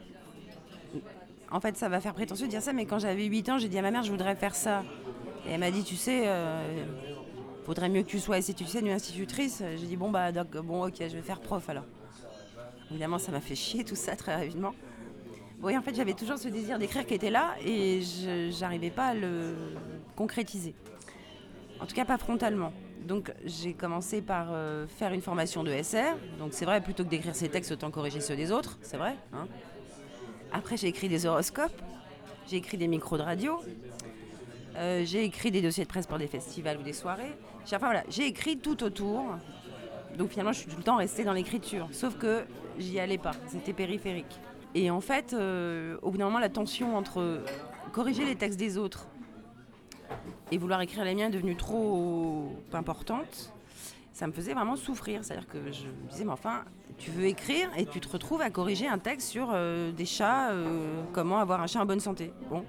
En 1.49 1.61
fait, 1.61 1.77
ça 1.77 1.87
va 1.87 2.01
faire 2.01 2.13
prétentieux 2.13 2.47
de 2.47 2.51
dire 2.51 2.61
ça, 2.61 2.73
mais 2.73 2.85
quand 2.85 2.99
j'avais 2.99 3.23
8 3.23 3.49
ans, 3.51 3.57
j'ai 3.57 3.69
dit 3.69 3.77
à 3.77 3.81
ma 3.81 3.89
mère, 3.89 4.03
je 4.03 4.11
voudrais 4.11 4.35
faire 4.35 4.53
ça. 4.53 4.83
Et 5.47 5.51
elle 5.51 5.61
m'a 5.61 5.71
dit, 5.71 5.85
tu 5.85 5.95
sais, 5.95 6.25
faudrait 7.65 7.87
mieux 7.87 8.03
que 8.03 8.09
tu 8.09 8.19
sois 8.19 8.37
esthéticienne 8.37 8.85
ou 8.85 8.91
institutrice. 8.91 9.63
J'ai 9.77 9.87
dit, 9.87 9.95
bon, 9.95 10.11
bah, 10.11 10.33
bon, 10.33 10.87
ok, 10.87 10.95
je 10.99 11.15
vais 11.15 11.21
faire 11.21 11.39
prof 11.39 11.69
alors. 11.69 11.85
Évidemment, 12.89 13.17
ça 13.17 13.31
m'a 13.31 13.39
fait 13.39 13.55
chier 13.55 13.85
tout 13.85 13.95
ça 13.95 14.17
très 14.17 14.35
rapidement. 14.35 14.73
Oui, 15.63 15.77
en 15.77 15.81
fait, 15.81 15.95
j'avais 15.95 16.15
toujours 16.15 16.37
ce 16.37 16.49
désir 16.49 16.79
d'écrire 16.79 17.05
qui 17.05 17.13
était 17.13 17.29
là 17.29 17.55
et 17.65 18.01
je 18.01 18.59
n'arrivais 18.59 18.89
pas 18.89 19.05
à 19.05 19.13
le 19.13 19.55
concrétiser. 20.17 20.75
En 21.79 21.85
tout 21.85 21.95
cas, 21.95 22.03
pas 22.03 22.17
frontalement. 22.17 22.73
Donc, 23.05 23.33
j'ai 23.45 23.73
commencé 23.73 24.21
par 24.21 24.49
euh, 24.51 24.87
faire 24.87 25.13
une 25.13 25.21
formation 25.21 25.63
de 25.63 25.71
SR. 25.71 26.15
Donc, 26.39 26.53
c'est 26.53 26.65
vrai, 26.65 26.81
plutôt 26.81 27.03
que 27.03 27.09
d'écrire 27.09 27.35
ses 27.35 27.49
textes, 27.49 27.71
autant 27.71 27.91
corriger 27.91 28.21
ceux 28.21 28.35
des 28.35 28.51
autres, 28.51 28.77
c'est 28.81 28.97
vrai. 28.97 29.15
Hein. 29.33 29.47
Après, 30.51 30.77
j'ai 30.77 30.87
écrit 30.87 31.09
des 31.09 31.25
horoscopes, 31.25 31.81
j'ai 32.47 32.57
écrit 32.57 32.77
des 32.77 32.87
micros 32.87 33.17
de 33.17 33.23
radio, 33.23 33.59
euh, 34.75 35.03
j'ai 35.05 35.23
écrit 35.23 35.51
des 35.51 35.61
dossiers 35.61 35.83
de 35.83 35.89
presse 35.89 36.07
pour 36.07 36.17
des 36.17 36.27
festivals 36.27 36.77
ou 36.77 36.83
des 36.83 36.93
soirées. 36.93 37.33
Enfin 37.63 37.77
voilà, 37.77 38.03
j'ai 38.09 38.25
écrit 38.25 38.57
tout 38.57 38.83
autour. 38.83 39.23
Donc 40.17 40.31
finalement, 40.31 40.51
je 40.51 40.59
suis 40.59 40.69
tout 40.69 40.77
le 40.77 40.83
temps 40.83 40.97
restée 40.97 41.23
dans 41.23 41.33
l'écriture. 41.33 41.87
Sauf 41.91 42.17
que 42.17 42.43
j'y 42.77 42.99
allais 42.99 43.17
pas. 43.17 43.31
C'était 43.47 43.73
périphérique. 43.73 44.39
Et 44.73 44.89
en 44.89 45.01
fait, 45.01 45.33
euh, 45.33 45.97
au 46.01 46.11
bout 46.11 46.17
d'un 46.17 46.25
moment, 46.25 46.39
la 46.39 46.49
tension 46.49 46.95
entre 46.95 47.41
corriger 47.91 48.25
les 48.25 48.35
textes 48.35 48.59
des 48.59 48.77
autres 48.77 49.07
et 50.51 50.57
vouloir 50.57 50.81
écrire 50.81 51.03
les 51.03 51.15
miens 51.15 51.27
est 51.27 51.31
devenue 51.31 51.55
trop 51.55 52.51
importante. 52.73 53.51
Ça 54.13 54.27
me 54.27 54.33
faisait 54.33 54.53
vraiment 54.53 54.75
souffrir. 54.75 55.23
C'est-à-dire 55.23 55.47
que 55.47 55.71
je 55.71 55.87
me 55.87 56.09
disais, 56.09 56.25
mais 56.25 56.31
enfin, 56.31 56.63
tu 56.97 57.11
veux 57.11 57.25
écrire 57.25 57.69
et 57.77 57.85
tu 57.85 57.99
te 57.99 58.09
retrouves 58.09 58.41
à 58.41 58.49
corriger 58.49 58.87
un 58.87 58.99
texte 58.99 59.29
sur 59.29 59.49
euh, 59.53 59.91
des 59.91 60.05
chats, 60.05 60.51
comment 61.13 61.39
avoir 61.39 61.61
un 61.61 61.67
chat 61.67 61.81
en 61.81 61.85
bonne 61.85 61.99
santé. 61.99 62.31
Bon, 62.49 62.63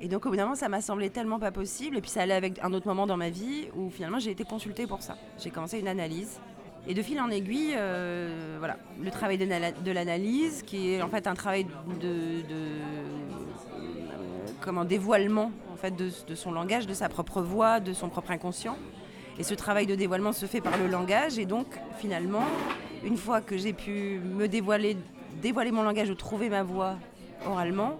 et 0.00 0.08
donc 0.08 0.26
au 0.26 0.30
bout 0.30 0.36
d'un 0.36 0.44
moment, 0.44 0.54
ça 0.54 0.68
m'a 0.68 0.80
semblé 0.80 1.10
tellement 1.10 1.38
pas 1.38 1.50
possible. 1.50 1.96
Et 1.96 2.00
puis 2.00 2.10
ça 2.10 2.22
allait 2.22 2.34
avec 2.34 2.58
un 2.62 2.72
autre 2.72 2.86
moment 2.86 3.06
dans 3.06 3.16
ma 3.16 3.30
vie 3.30 3.68
où 3.76 3.90
finalement 3.90 4.18
j'ai 4.18 4.30
été 4.30 4.44
consultée 4.44 4.86
pour 4.86 5.02
ça. 5.02 5.16
J'ai 5.38 5.50
commencé 5.50 5.78
une 5.78 5.88
analyse. 5.88 6.40
Et 6.86 6.94
de 6.94 7.02
fil 7.02 7.20
en 7.20 7.28
aiguille, 7.28 7.74
euh, 7.76 8.56
voilà, 8.58 8.78
le 9.02 9.10
travail 9.10 9.36
de, 9.36 9.92
l'analyse, 9.92 10.62
qui 10.62 10.94
est 10.94 11.02
en 11.02 11.08
fait 11.08 11.26
un 11.26 11.34
travail 11.34 11.66
de, 12.00 12.42
comment 14.68 14.84
dévoilement 14.84 15.50
en 15.72 15.76
fait 15.76 15.96
de, 15.96 16.34
son 16.34 16.52
langage, 16.52 16.86
de 16.86 16.92
sa 16.92 17.08
propre 17.08 17.40
voix, 17.40 17.80
de 17.80 17.94
son 17.94 18.10
propre 18.10 18.32
inconscient. 18.32 18.76
Et 19.38 19.42
ce 19.42 19.54
travail 19.54 19.86
de 19.86 19.94
dévoilement 19.94 20.32
se 20.32 20.44
fait 20.44 20.60
par 20.60 20.76
le 20.76 20.88
langage. 20.88 21.38
Et 21.38 21.46
donc 21.46 21.68
finalement, 21.96 22.44
une 23.02 23.16
fois 23.16 23.40
que 23.40 23.56
j'ai 23.56 23.72
pu 23.72 24.20
me 24.22 24.46
dévoiler, 24.46 24.98
dévoiler 25.40 25.70
mon 25.70 25.82
langage 25.84 26.10
ou 26.10 26.14
trouver 26.14 26.50
ma 26.50 26.62
voix 26.62 26.96
oralement, 27.46 27.98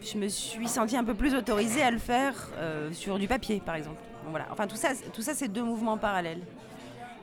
je 0.00 0.18
me 0.18 0.28
suis 0.28 0.68
sentie 0.68 0.96
un 0.96 1.02
peu 1.02 1.14
plus 1.14 1.34
autorisée 1.34 1.82
à 1.82 1.90
le 1.90 1.98
faire 1.98 2.36
euh, 2.58 2.92
sur 2.92 3.18
du 3.18 3.26
papier, 3.26 3.60
par 3.66 3.74
exemple. 3.74 4.00
voilà. 4.30 4.46
Enfin, 4.52 4.68
tout 4.68 4.76
ça, 4.76 4.90
tout 5.12 5.22
ça 5.22 5.34
c'est 5.34 5.48
deux 5.48 5.64
mouvements 5.64 5.98
parallèles. 5.98 6.42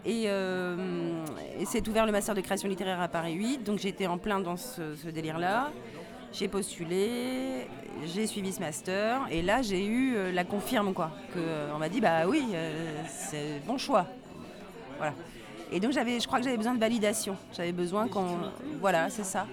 Euh, 0.05 1.25
et, 1.59 1.65
c'est 1.65 1.87
ouvert 1.87 2.05
le 2.05 2.11
master 2.11 2.35
de 2.35 2.41
création 2.41 2.67
littéraire 2.67 2.99
à 2.99 3.07
Paris 3.07 3.33
8, 3.33 3.63
donc 3.63 3.79
j'étais 3.79 4.07
en 4.07 4.17
plein 4.17 4.39
dans 4.39 4.57
ce, 4.57 5.09
délire-là. 5.09 5.71
J'ai 6.31 6.47
postulé, 6.47 7.67
j'ai 8.05 8.27
suivi 8.27 8.53
ce 8.53 8.59
master, 8.59 9.21
et 9.31 9.41
là 9.41 9.61
j'ai 9.61 9.83
eu 9.83 10.15
euh, 10.15 10.31
la 10.31 10.43
confirme, 10.43 10.93
quoi. 10.93 11.11
Que, 11.33 11.39
on 11.73 11.79
m'a 11.79 11.89
dit, 11.89 12.01
bah 12.01 12.27
oui, 12.27 12.43
c'est 13.07 13.61
bon 13.65 13.77
choix. 13.77 14.05
Voilà. 14.97 15.13
Et 15.71 15.79
donc 15.79 15.91
j'avais, 15.91 16.19
je 16.19 16.25
crois 16.25 16.39
que 16.39 16.45
j'avais 16.45 16.57
besoin 16.57 16.73
de 16.73 16.79
validation. 16.79 17.35
J'avais 17.55 17.71
besoin 17.71 18.07
qu'on, 18.07 18.37
voilà, 18.79 19.09
c'est 19.09 19.23
ça. 19.23 19.45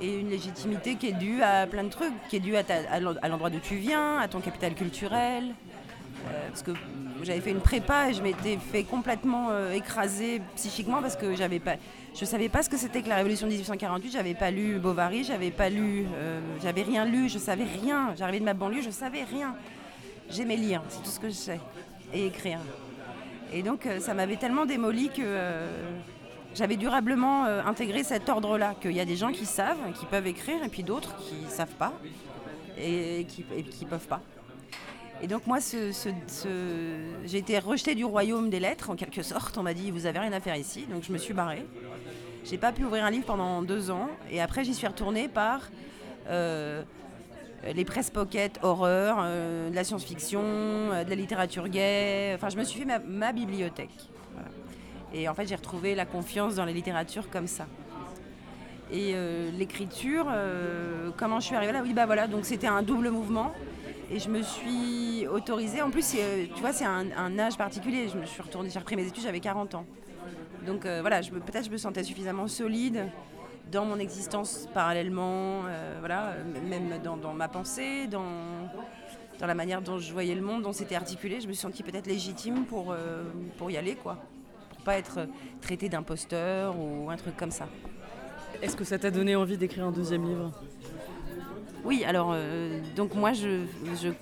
Et 0.00 0.18
une 0.18 0.28
légitimité 0.28 0.96
qui 0.96 1.08
est 1.08 1.12
due 1.12 1.42
à 1.42 1.66
plein 1.66 1.84
de 1.84 1.88
trucs, 1.88 2.12
qui 2.28 2.36
est 2.36 2.40
due 2.40 2.56
à, 2.56 3.28
l'endroit 3.28 3.50
d'où 3.50 3.60
tu 3.60 3.76
viens, 3.76 4.18
à 4.18 4.28
ton 4.28 4.40
capital 4.40 4.74
culturel. 4.74 5.54
Euh, 6.26 6.48
parce 6.48 6.62
que 6.62 6.72
j'avais 7.22 7.40
fait 7.40 7.50
une 7.50 7.60
prépa 7.60 8.10
et 8.10 8.14
je 8.14 8.22
m'étais 8.22 8.56
fait 8.56 8.84
complètement 8.84 9.48
euh, 9.50 9.72
écraser 9.72 10.40
psychiquement 10.56 11.00
parce 11.00 11.16
que 11.16 11.34
j'avais 11.34 11.58
pas, 11.58 11.74
je 12.14 12.24
savais 12.24 12.48
pas 12.48 12.62
ce 12.62 12.70
que 12.70 12.76
c'était 12.76 13.02
que 13.02 13.08
la 13.08 13.16
révolution 13.16 13.46
de 13.46 13.52
1848. 13.52 14.12
J'avais 14.12 14.34
pas 14.34 14.50
lu 14.50 14.78
Bovary, 14.78 15.24
j'avais 15.24 15.50
pas 15.50 15.68
lu, 15.68 16.06
euh, 16.14 16.40
j'avais 16.62 16.82
rien 16.82 17.04
lu, 17.04 17.28
je 17.28 17.38
savais 17.38 17.64
rien. 17.64 18.14
J'arrivais 18.16 18.40
de 18.40 18.44
ma 18.44 18.54
banlieue, 18.54 18.82
je 18.82 18.90
savais 18.90 19.24
rien. 19.24 19.54
J'aimais 20.30 20.56
lire, 20.56 20.82
c'est 20.88 21.02
tout 21.02 21.10
ce 21.10 21.20
que 21.20 21.28
je 21.28 21.34
sais, 21.34 21.60
et 22.14 22.26
écrire. 22.26 22.58
Et 23.52 23.62
donc 23.62 23.86
ça 23.98 24.14
m'avait 24.14 24.36
tellement 24.36 24.64
démoli 24.64 25.10
que 25.10 25.36
j'avais 26.54 26.76
durablement 26.76 27.44
intégré 27.44 28.02
cet 28.02 28.30
ordre-là, 28.30 28.74
qu'il 28.80 28.92
y 28.92 29.00
a 29.00 29.04
des 29.04 29.16
gens 29.16 29.30
qui 29.30 29.44
savent, 29.44 29.92
qui 30.00 30.06
peuvent 30.06 30.26
écrire, 30.26 30.64
et 30.64 30.70
puis 30.70 30.84
d'autres 30.84 31.14
qui 31.16 31.34
ne 31.44 31.50
savent 31.50 31.74
pas 31.78 31.92
et 32.78 33.26
qui 33.28 33.44
ne 33.84 33.90
peuvent 33.90 34.06
pas. 34.06 34.22
Et 35.22 35.28
donc 35.28 35.46
moi, 35.46 35.58
j'ai 35.60 37.38
été 37.38 37.58
rejetée 37.60 37.94
du 37.94 38.04
royaume 38.04 38.50
des 38.50 38.58
lettres, 38.58 38.90
en 38.90 38.96
quelque 38.96 39.22
sorte. 39.22 39.56
On 39.56 39.62
m'a 39.62 39.72
dit, 39.72 39.92
vous 39.92 40.06
avez 40.06 40.18
rien 40.18 40.32
à 40.32 40.40
faire 40.40 40.56
ici. 40.56 40.84
Donc 40.90 41.04
je 41.04 41.12
me 41.12 41.18
suis 41.18 41.32
barrée. 41.32 41.64
J'ai 42.44 42.58
pas 42.58 42.72
pu 42.72 42.84
ouvrir 42.84 43.04
un 43.04 43.10
livre 43.10 43.26
pendant 43.26 43.62
deux 43.62 43.92
ans. 43.92 44.08
Et 44.30 44.40
après, 44.40 44.64
j'y 44.64 44.74
suis 44.74 44.86
retournée 44.86 45.28
par 45.28 45.70
euh, 46.28 47.72
les 47.72 47.84
presse 47.84 48.10
pocket 48.10 48.58
horreur, 48.62 49.18
euh, 49.20 49.70
de 49.70 49.74
la 49.76 49.84
science-fiction, 49.84 50.42
euh, 50.42 51.04
de 51.04 51.10
la 51.10 51.14
littérature 51.14 51.68
gay. 51.68 52.32
Enfin, 52.34 52.48
je 52.48 52.56
me 52.56 52.64
suis 52.64 52.80
fait 52.80 53.00
ma, 53.06 53.32
bibliothèque. 53.32 54.10
Et 55.14 55.28
en 55.28 55.34
fait, 55.34 55.46
j'ai 55.46 55.54
retrouvé 55.54 55.94
la 55.94 56.06
confiance 56.06 56.56
dans 56.56 56.64
la 56.64 56.72
littérature 56.72 57.30
comme 57.30 57.46
ça. 57.46 57.66
Et 58.90 59.14
l'écriture, 59.56 60.26
comment 61.16 61.38
je 61.40 61.46
suis 61.46 61.56
arrivée 61.56 61.72
là? 61.72 61.80
Oui, 61.82 61.92
bah 61.92 62.06
voilà, 62.06 62.26
donc 62.26 62.44
c'était 62.44 62.66
un 62.66 62.82
double 62.82 63.10
mouvement. 63.10 63.52
Et 64.12 64.18
je 64.18 64.28
me 64.28 64.42
suis 64.42 65.26
autorisée. 65.26 65.80
En 65.80 65.90
plus, 65.90 66.14
tu 66.54 66.60
vois, 66.60 66.74
c'est 66.74 66.84
un, 66.84 67.38
âge 67.38 67.56
particulier. 67.56 68.08
Je 68.12 68.18
me 68.18 68.26
suis 68.26 68.42
retournée, 68.42 68.68
j'ai 68.68 68.78
repris 68.78 68.94
mes 68.94 69.06
études, 69.06 69.22
j'avais 69.22 69.40
40 69.40 69.74
ans. 69.74 69.86
Donc 70.66 70.84
euh, 70.84 71.00
voilà, 71.00 71.20
peut-être 71.22 71.64
je 71.64 71.70
me 71.70 71.78
sentais 71.78 72.04
suffisamment 72.04 72.46
solide 72.46 73.08
dans 73.72 73.86
mon 73.86 73.98
existence 73.98 74.68
parallèlement, 74.74 75.62
euh, 75.66 75.96
voilà, 75.98 76.34
même 76.68 77.00
dans, 77.02 77.32
ma 77.32 77.48
pensée, 77.48 78.06
dans, 78.06 78.68
dans 79.40 79.46
la 79.46 79.54
manière 79.54 79.80
dont 79.80 79.98
je 79.98 80.12
voyais 80.12 80.34
le 80.34 80.42
monde, 80.42 80.62
dont 80.62 80.74
c'était 80.74 80.94
articulé. 80.94 81.40
Je 81.40 81.48
me 81.48 81.54
suis 81.54 81.62
sentie 81.62 81.82
peut-être 81.82 82.06
légitime 82.06 82.66
pour, 82.66 82.92
euh, 82.92 83.24
pour 83.56 83.70
y 83.70 83.78
aller, 83.78 83.94
quoi. 83.94 84.18
Pour 84.68 84.84
pas 84.84 84.98
être 84.98 85.26
traitée 85.62 85.88
d'imposteur 85.88 86.78
ou 86.78 87.08
un 87.08 87.16
truc 87.16 87.34
comme 87.38 87.50
ça. 87.50 87.66
Est-ce 88.60 88.76
que 88.76 88.84
ça 88.84 88.98
t'a 88.98 89.10
donné 89.10 89.36
envie 89.36 89.56
d'écrire 89.56 89.86
un 89.86 89.92
deuxième 89.92 90.26
livre? 90.26 90.52
Oui, 91.84 92.04
alors 92.04 92.34
donc 92.94 93.14
moi 93.14 93.32
je, 93.32 93.64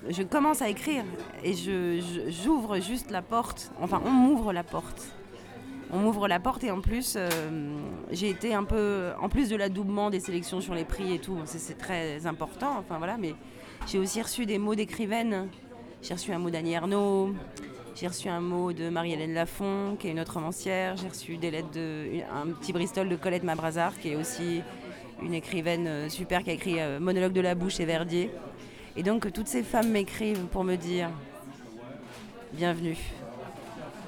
je, 0.09 0.23
commence 0.23 0.63
à 0.63 0.69
écrire 0.69 1.05
et 1.45 1.53
j'ouvre 1.55 2.81
juste 2.81 3.11
la 3.11 3.23
porte, 3.23 3.71
enfin 3.81 4.01
on 4.05 4.11
m'ouvre 4.11 4.53
la 4.53 4.65
porte. 4.65 5.13
On 5.93 5.99
m'ouvre 5.99 6.29
la 6.29 6.39
porte 6.39 6.63
et 6.63 6.71
en 6.71 6.81
plus, 6.81 7.15
euh, 7.17 7.29
j'ai 8.13 8.31
été 8.31 8.55
un 8.55 8.63
peu, 8.63 9.11
en 9.21 9.29
plus 9.29 9.49
de 9.49 9.57
l'adoubement 9.57 10.09
des 10.09 10.21
sélections 10.21 10.61
sur 10.61 10.75
les 10.75 10.85
prix 10.85 11.15
et 11.15 11.19
tout, 11.19 11.39
c'est 11.47 11.79
très 11.79 12.27
important, 12.27 12.77
enfin 12.79 12.99
voilà, 12.99 13.17
mais 13.17 13.35
j'ai 13.89 13.99
aussi 13.99 14.23
reçu 14.23 14.47
des 14.47 14.59
mots 14.59 14.77
d'écrivaines. 14.77 15.49
J'ai 16.03 16.15
reçu 16.15 16.33
un 16.33 16.39
mot 16.39 16.49
d'Annie 16.49 16.73
Ernaux, 16.73 17.35
j'ai 17.95 18.07
reçu 18.07 18.29
un 18.29 18.41
mot 18.41 18.73
de 18.73 18.89
Marie-Hélène 18.89 19.35
Lafont, 19.35 19.97
qui 19.99 20.09
est 20.09 20.13
une 20.13 20.21
autre 20.21 20.35
romancière, 20.35 20.97
j'ai 20.97 21.09
reçu 21.09 21.37
des 21.37 21.51
lettres 21.51 21.73
de, 21.73 22.07
un 22.33 22.47
petit 22.53 22.73
Bristol 22.73 23.09
de 23.09 23.17
Colette 23.17 23.43
Mabrazard, 23.43 23.99
qui 23.99 24.11
est 24.11 24.17
aussi 24.17 24.63
une 25.23 25.35
écrivaine 25.35 25.87
euh, 25.87 26.09
super 26.09 26.43
qui 26.43 26.51
a 26.51 26.53
écrit 26.53 26.81
euh, 26.81 27.01
Monologue 27.01 27.33
de 27.33 27.41
la 27.41 27.55
bouche 27.55 27.81
et 27.81 27.85
Verdier. 27.85 28.31
Et 28.97 29.03
donc 29.03 29.33
toutes 29.33 29.49
ces 29.49 29.63
femmes 29.63 29.89
m'écrivent 29.91 30.47
pour 30.47 30.65
me 30.65 30.77
dire 30.77 31.11
bienvenue 32.53 32.97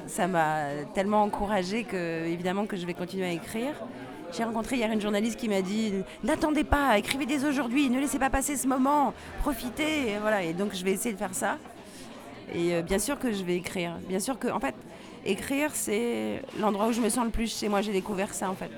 ça 0.06 0.26
m'a 0.26 0.66
tellement 0.94 1.22
encouragée 1.22 1.84
que 1.84 2.26
évidemment 2.26 2.66
que 2.66 2.76
je 2.76 2.86
vais 2.86 2.94
continuer 2.94 3.26
à 3.26 3.32
écrire. 3.32 3.74
J'ai 4.32 4.44
rencontré 4.44 4.76
hier 4.76 4.90
une 4.90 5.00
journaliste 5.00 5.38
qui 5.38 5.48
m'a 5.48 5.62
dit 5.62 5.92
n'attendez 6.24 6.64
pas, 6.64 6.98
écrivez 6.98 7.26
dès 7.26 7.44
aujourd'hui, 7.44 7.88
ne 7.90 8.00
laissez 8.00 8.18
pas 8.18 8.30
passer 8.30 8.56
ce 8.56 8.66
moment, 8.66 9.14
profitez. 9.40 10.10
Et 10.10 10.18
voilà, 10.20 10.42
et 10.42 10.52
donc 10.52 10.74
je 10.74 10.84
vais 10.84 10.92
essayer 10.92 11.12
de 11.12 11.18
faire 11.18 11.34
ça. 11.34 11.58
Et 12.54 12.74
euh, 12.74 12.82
bien 12.82 12.98
sûr 12.98 13.18
que 13.18 13.32
je 13.32 13.42
vais 13.44 13.56
écrire. 13.56 13.98
Bien 14.08 14.20
sûr 14.20 14.38
que, 14.38 14.48
en 14.48 14.60
fait, 14.60 14.74
écrire, 15.24 15.70
c'est 15.74 16.42
l'endroit 16.58 16.88
où 16.88 16.92
je 16.92 17.00
me 17.00 17.08
sens 17.08 17.24
le 17.24 17.30
plus 17.30 17.58
chez 17.58 17.68
moi. 17.68 17.80
J'ai 17.80 17.92
découvert 17.92 18.34
ça, 18.34 18.50
en 18.50 18.54
fait. 18.54 18.70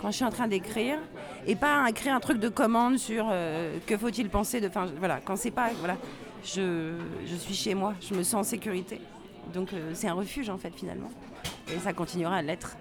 Quand 0.00 0.10
je 0.10 0.16
suis 0.16 0.24
en 0.24 0.30
train 0.30 0.48
d'écrire, 0.48 0.98
et 1.46 1.56
pas 1.56 1.88
écrire 1.88 2.14
un 2.14 2.20
truc 2.20 2.38
de 2.38 2.48
commande 2.48 2.98
sur 2.98 3.26
euh, 3.30 3.78
que 3.86 3.96
faut-il 3.96 4.28
penser 4.28 4.60
de. 4.60 4.68
Enfin, 4.68 4.86
voilà, 4.98 5.20
quand 5.24 5.36
c'est 5.36 5.50
pas. 5.50 5.70
Voilà, 5.78 5.96
je, 6.44 6.94
je 7.26 7.36
suis 7.36 7.54
chez 7.54 7.74
moi, 7.74 7.94
je 8.00 8.14
me 8.14 8.22
sens 8.22 8.34
en 8.34 8.42
sécurité. 8.48 9.00
Donc 9.52 9.72
euh, 9.72 9.90
c'est 9.94 10.08
un 10.08 10.14
refuge 10.14 10.48
en 10.48 10.58
fait 10.58 10.72
finalement. 10.74 11.10
Et 11.72 11.78
ça 11.78 11.92
continuera 11.92 12.36
à 12.36 12.42
l'être. 12.42 12.76